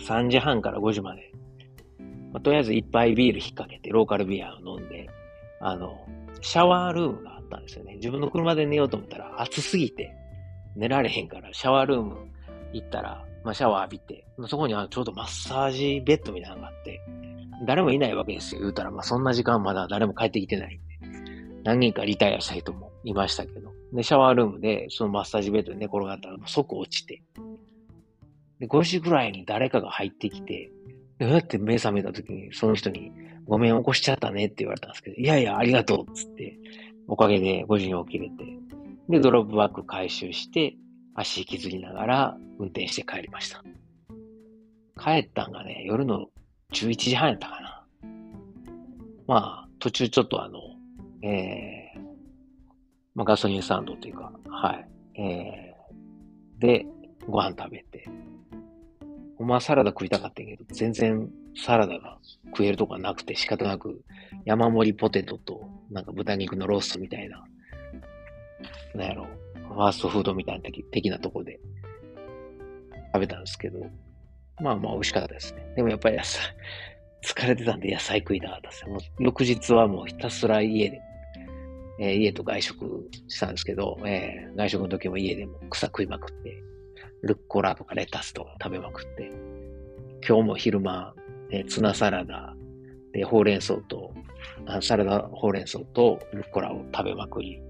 [0.04, 1.32] 3時半から5時まで、
[2.34, 5.10] まあ、とりあえず一杯ビール引っ掛けて、ローカルビアを飲んで、
[5.62, 6.06] あの、
[6.42, 7.96] シャワールームがあったんですよね。
[7.96, 10.14] 自分の車で寝ようと思ったら暑すぎて
[10.76, 12.18] 寝られへんから、シャワールーム
[12.74, 17.02] 行ったら、まあ、シャワー浴びて、そこにはちょうどマッサージベッドみたいなのがあって、
[17.66, 18.62] 誰もいないわけですよ。
[18.62, 20.94] 言うたら、まあ、そんな時間まだ誰も帰ってきてないんで。
[21.64, 23.72] 何人かリタイアした人もいましたけど。
[23.94, 27.22] で、シャワールームで、そのマッサージベッドに寝転がったら、即落ちて。
[28.64, 30.72] で、5時ぐらいに誰かが入ってきて、
[31.20, 33.12] どうやって目覚めた時に、その人に、
[33.46, 36.58] ごめん、起こしちゃったねって言われたんですけど、いやいや、ありがとうっつって、
[37.10, 38.46] おかげで5時に起きれて、
[39.10, 40.78] で、ドロップバッグ回収して、
[41.14, 43.62] 足引きずりながら運転して帰りました。
[44.98, 46.28] 帰ったんがね、夜の
[46.72, 47.86] 11時半やったかな。
[49.28, 49.36] ま
[49.66, 50.60] あ、途中ちょっとあの、
[51.22, 52.02] えー、
[53.14, 54.74] まあ、ガソリンスタンドというか、は
[55.16, 55.22] い。
[55.22, 56.86] えー、で、
[57.28, 58.08] ご飯食べて。
[59.38, 62.18] ほんまサラダ食いたかったけど、全然サラダが
[62.48, 64.02] 食えるとかなくて仕方なく、
[64.46, 67.44] 山盛りポテトと、なんか豚肉のローストみたいな、
[68.96, 69.28] なんやろ、
[69.68, 71.60] ファーストフードみたいな的なとこで
[73.14, 73.80] 食べたんですけど、
[74.62, 75.74] まあまあ美味しかったですね。
[75.76, 76.42] でもやっぱり野菜、
[77.26, 81.02] 疲れてたんで野菜食いたかったですもう翌日はもうひたすら家で、
[82.00, 86.62] えー、家と外食したんですけど、えー、外食の時も家でも草食いまくって、
[87.24, 89.32] ルッコラとかレタスとか食べまくって、
[90.28, 91.14] 今日も昼間、
[91.52, 92.54] え、ツナサラダ、
[93.14, 94.14] で、ほうれん草と、
[94.82, 97.52] サラダほうれん草とルッコラを食べまくり。
[97.54, 97.62] い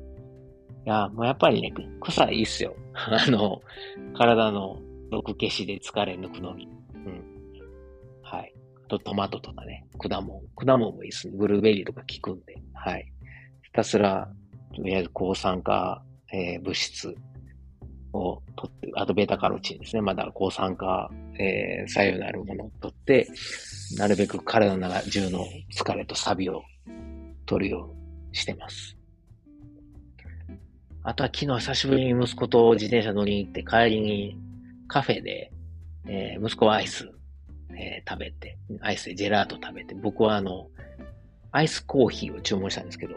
[0.85, 2.75] や、もうやっぱりね、草いいっすよ。
[2.95, 3.61] あの、
[4.17, 4.79] 体の
[5.11, 6.67] 毒消しで疲れ抜くのに。
[6.95, 7.23] うん。
[8.23, 8.53] はい。
[8.85, 10.41] あとトマトとかね、果物。
[10.55, 11.37] 果物もいいっすね。
[11.37, 12.55] ブルーベリーとか効くんで。
[12.73, 13.05] はい。
[13.63, 14.31] ひたすら、
[14.75, 17.15] とりあえず抗酸化、えー、物質
[18.13, 20.01] を取って、あとベータカロチンですね。
[20.01, 23.27] まだ抗酸化、えー、作用のあるものを取って、
[23.97, 26.63] なるべく体の中中の疲れとサビを
[27.45, 28.97] 取るようにしてます。
[31.03, 34.37] あとは昨日久しぶりに息子と自転車乗りに行って帰りに
[34.87, 35.51] カフェで、
[36.07, 37.09] えー、息子はアイス、
[37.71, 40.69] えー、食べて、アイスでジェラート食べて、僕はあの、
[41.51, 43.15] アイスコーヒーを注文したんですけど、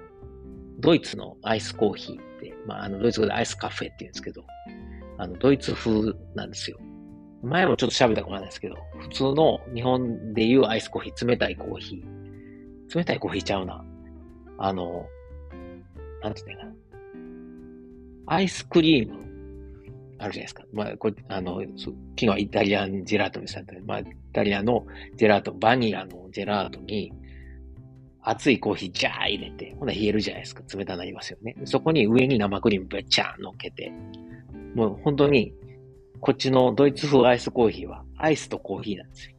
[0.81, 4.45] ドイツのアイスコーヒーって、まあ、あの、ドイツ語でアイスカフェって言うんですけど、
[5.19, 6.79] あの、ドイツ風なんですよ。
[7.43, 12.99] 前もちょっと喋ったかもしれないですけど、普通の日本でいうアイスコーヒー、冷たいコーヒー。
[12.99, 13.85] 冷たいコーヒーちゃうな。
[14.59, 15.07] あの、
[16.23, 16.77] なんて言うんだかな。
[18.29, 19.27] アイスクリーム
[20.19, 20.65] あるじゃないですか。
[20.73, 24.87] まあ、これ、あの、昨日はイタリアンジェラートにしたんで、まあ、イタリアの
[25.17, 27.13] ジェラート、バニラのジェラートに、
[28.29, 30.63] 熱いコーヒージャー入れて、ほな冷えるじゃないですか。
[30.77, 31.55] 冷たくなりますよね。
[31.65, 33.93] そこに上に生クリームべちゃー乗っけて、
[34.77, 35.55] もう本当に、
[36.21, 39.37] こっちのドイツ風アイスコーヒーは、アイスとコーヒーなんですよ。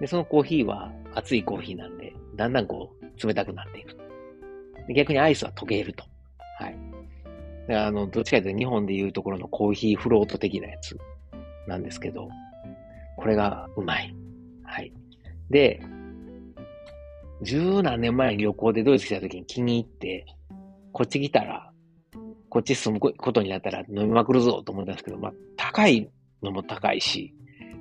[0.00, 3.94] で、そのコーヒーは熱いコーヒーなんで、だんだんこう、冷たくなっていく。
[4.88, 6.04] で逆にアイスは溶けると。
[6.58, 6.76] はい。
[7.68, 10.96] であの、どっちかというと日本でいうところのコーヒーフロート的なやつ
[11.66, 12.30] なんですけど、
[13.18, 14.16] これがうまい。
[14.64, 14.90] はい。
[15.50, 15.82] で、
[17.42, 20.24] 十何年前に旅行でドイツ来た時に気に入って、
[20.92, 21.71] こっち来たら
[22.52, 26.10] こっち住むことになったら飲みまくるぞと思ったんですけど、まあ、高い
[26.42, 27.34] のも高いし、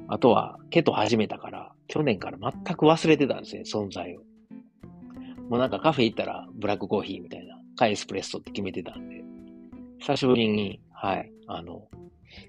[0.08, 4.22] あとは、ケト始めたから、去年から全く忘れてたんですね、存在を。
[5.50, 9.22] もうなんかカフェ行ったらブラックコーヒーみたいな、カエスプレッソって決めてたんで、
[10.00, 11.90] 久しぶりに、はい、あの、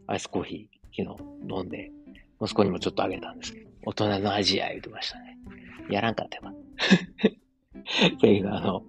[0.07, 1.91] アイスコーヒー昨日飲んで、
[2.41, 5.39] 息子にもちょっとあげたんですけど、大人の味や言ってましたね。
[5.91, 6.55] やらんかったよ。
[8.21, 8.85] というあの、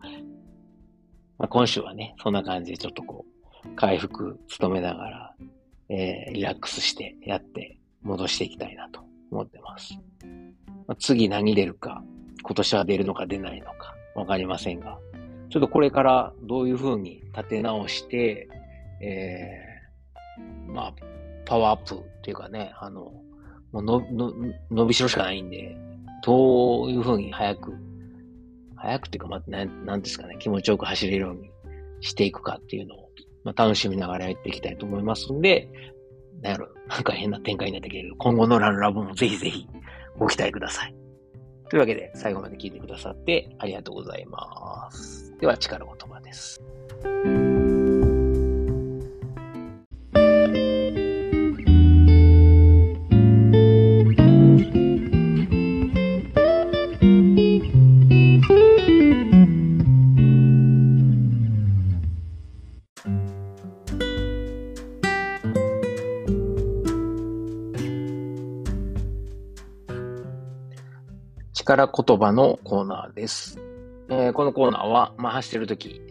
[1.37, 3.25] まあ、今週はね、そんな感じでちょっとこ
[3.65, 5.35] う、回復努めながら、
[5.89, 9.93] えー、リラックスしてやって戻していきたいなと思ってます。
[10.87, 12.03] まあ、次何出るか、
[12.43, 14.99] 今年は出るのか出ないのか、わかりませんが、
[15.49, 18.47] ちょっとこれからどういう風に立て直して、
[19.01, 20.93] えー、まあ、
[21.45, 23.11] パワーアップっていうかね、あの、
[23.71, 24.33] もうの、の、
[24.71, 25.77] 伸びしろしかないんで、
[26.23, 27.73] どういう風に早く
[28.83, 31.49] 早くていうか、まあ、な、なんですかね、気持ちよく走れるように
[32.01, 33.09] していくかっていうのを、
[33.45, 35.69] まあ、楽しみながらやっていきたいと思いますんで、
[36.41, 39.67] なんやろ、なんか変な展開になったけど、今後のランラブもぜひぜひ
[40.19, 40.95] ご期待ください。
[41.69, 45.33] というわけで、最後まで聞いてくださってありがとうございます。
[45.39, 46.61] では、力言葉です。
[71.75, 73.59] 力言葉のコーナーです。
[74.07, 76.01] えー、このコーナーは、まあ、走ってるとき、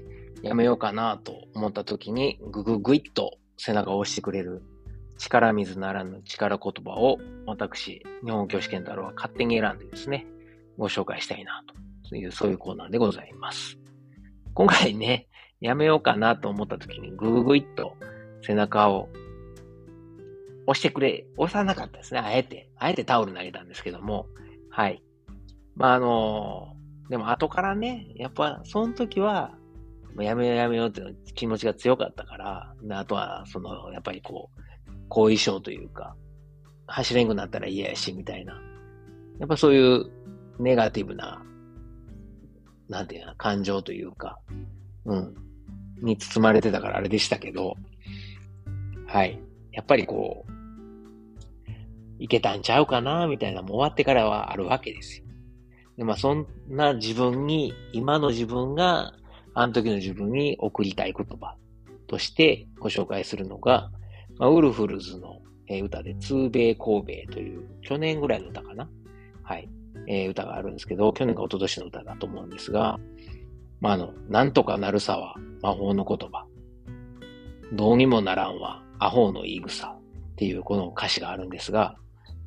[0.42, 4.64] やめようかなと思ったときに、ぐぐぐいっと背中を押してくれる
[5.18, 10.26] 力水ならぬ力言葉を、私、日本教師健太郎は勝手に選んでですね、
[10.78, 11.62] ご紹介したいな
[12.08, 13.78] という、そういうコーナーでございます。
[14.54, 15.28] 今回ね、
[15.60, 17.94] やめようかなと思ったときに、ぐぐぐいっと
[18.44, 19.08] 背中を
[20.66, 22.18] 押してくれ、押さなかったですね。
[22.18, 24.26] あえて、あえてタオル投げたんですけども、
[24.70, 25.04] はい。
[25.76, 26.76] まあ、あの、
[27.08, 29.54] でも後からね、やっぱその時は、
[30.18, 36.14] やめようやめようっていう気持ちが強かったから、あとは、その、やっぱりこう、後遺症というか、
[36.86, 38.60] 走れんくなったら嫌やし、みたいな。
[39.38, 40.10] やっぱそういう
[40.58, 41.42] ネガティブな、
[42.88, 44.38] なんていうの、感情というか、
[45.04, 45.34] うん、
[46.02, 47.76] に包まれてたからあれでしたけど、
[49.06, 49.40] はい。
[49.72, 50.52] やっぱりこう、
[52.18, 55.31] いけたんちゃうかな、みたいな、もう終わってからはあるわけですよ。
[55.96, 59.12] で、まあ、そんな自分に、今の自分が、
[59.54, 61.56] あの時の自分に送りたい言葉
[62.06, 63.90] としてご紹介するのが、
[64.38, 68.88] まあ、ウルフルズの歌で、ツーベイ神戸という、去年ぐらいの歌かな？
[69.42, 69.68] はい。
[70.08, 72.98] えー、歌があるんですけど、去年か一昨年の歌だと思うんですが、
[73.80, 76.46] まあ、あの、なんとかなるさは魔法の言葉。
[77.72, 80.00] どうにもならんはアホの言い草っ
[80.36, 81.96] ていうこの歌詞があるんですが、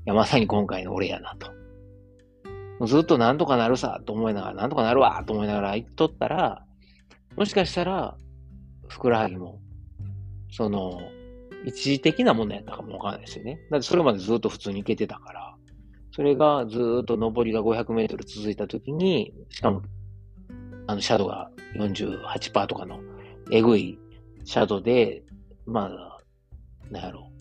[0.05, 1.51] いやまさに今回の俺やなと。
[2.79, 6.65] もうずっとなんとかなるさと思いながら、なんとかなるわと思いながら行っとったら、
[7.35, 8.17] もしかしたら、
[8.87, 9.59] ふくらはぎも、
[10.51, 10.99] その、
[11.65, 13.59] 一時的なものやったかもわからないですよね。
[13.71, 15.55] だってそれまでずっと普通に行けてたから、
[16.11, 19.81] それがずっと上りが500メートル続いたときに、しかも、
[20.87, 22.99] あの、シャドウが48%とかの、
[23.51, 23.97] えぐい
[24.45, 25.23] シャドウで、
[25.65, 26.21] まあ、
[26.91, 27.31] なんやろ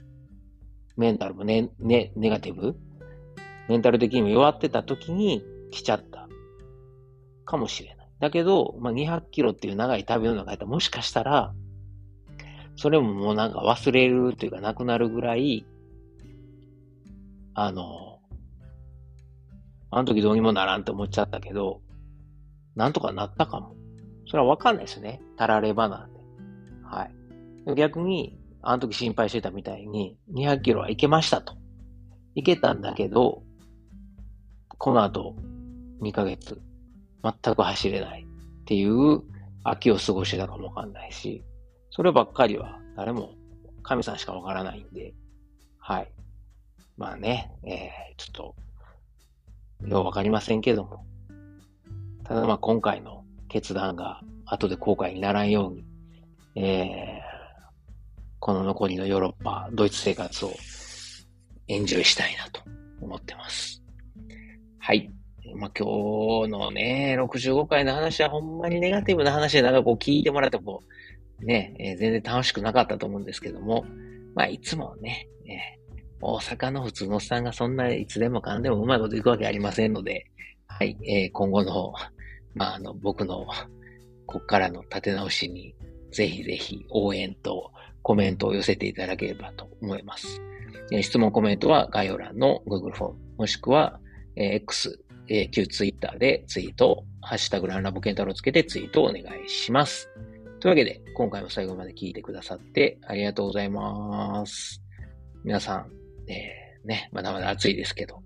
[0.96, 2.76] う、メンタルもね、ね、ネガティブ
[3.68, 6.28] メンタル的にも弱ってた時に来ちゃった
[7.44, 8.08] かもしれない。
[8.20, 11.54] だけど、まあ、200キロっていう長い旅の中やったらもしかしたら、
[12.76, 15.66] それももうなんか忘れるというかなくなるぐらい、
[17.54, 18.20] あの、
[19.90, 21.80] あの時どうにもならんって思っちゃったけど、
[22.74, 23.76] なんとかなったかも。
[24.26, 25.22] それはわかんないですね。
[25.36, 26.20] たらればなんで。
[26.82, 27.74] はい。
[27.76, 31.54] 逆に、あの時心配してたみたいに、200キロは行けましたと。
[32.34, 33.43] 行けたんだけど、
[34.78, 35.34] この後、
[36.00, 36.60] 2ヶ月、
[37.22, 39.22] 全く走れないっていう
[39.62, 41.42] 秋を過ごしてたかもわかんないし、
[41.90, 43.34] そればっかりは誰も
[43.82, 45.14] 神さんしかわからないんで、
[45.78, 46.10] はい。
[46.96, 48.54] まあね、えー、ちょっ
[49.80, 51.04] と、ようわかりませんけども、
[52.24, 55.84] ただまあ今回の決断が後で後悔にならんように、
[56.56, 57.24] えー、
[58.40, 60.52] この残りのヨーロッパ、ドイツ生活を
[61.68, 62.60] エンジョイしたいなと
[63.00, 63.83] 思ってます。
[64.86, 65.10] はい。
[65.56, 70.82] まあ、今日のね、65回の話はほんまにネガティブな話でなんかこう聞いてもらってこ
[71.40, 73.86] う、ね、えー、全然楽しくなかったと思うんですけども、
[74.34, 80.26] まあ、いつもね、えー、大阪の普通のおっさんがそんないつでもかんでもうまいこといくわけありませんので、
[80.66, 81.94] はい、えー、今後の、
[82.54, 83.46] まあ、あの、僕の、
[84.26, 85.74] こっからの立て直しに、
[86.12, 87.72] ぜひぜひ応援と
[88.02, 90.42] コメントを寄せていただければと思います。
[91.00, 93.98] 質問コメントは概要欄の Google フォーム、もしくは
[94.36, 100.10] え、X、えー、旧 Twitter でツイート、ハッシュタグランラボケンタロウつけてツイートをお願いします。
[100.60, 104.82] というわけで、今回も最後まで聞いてくださってありがとうございます。
[105.44, 105.90] 皆さん、
[106.26, 108.22] えー、ね、まだまだ暑いですけど、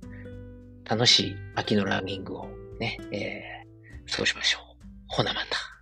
[0.84, 2.48] 楽しい秋のランニングを
[2.78, 4.76] ね、えー、過ごしましょう。
[5.08, 5.77] ほなまた。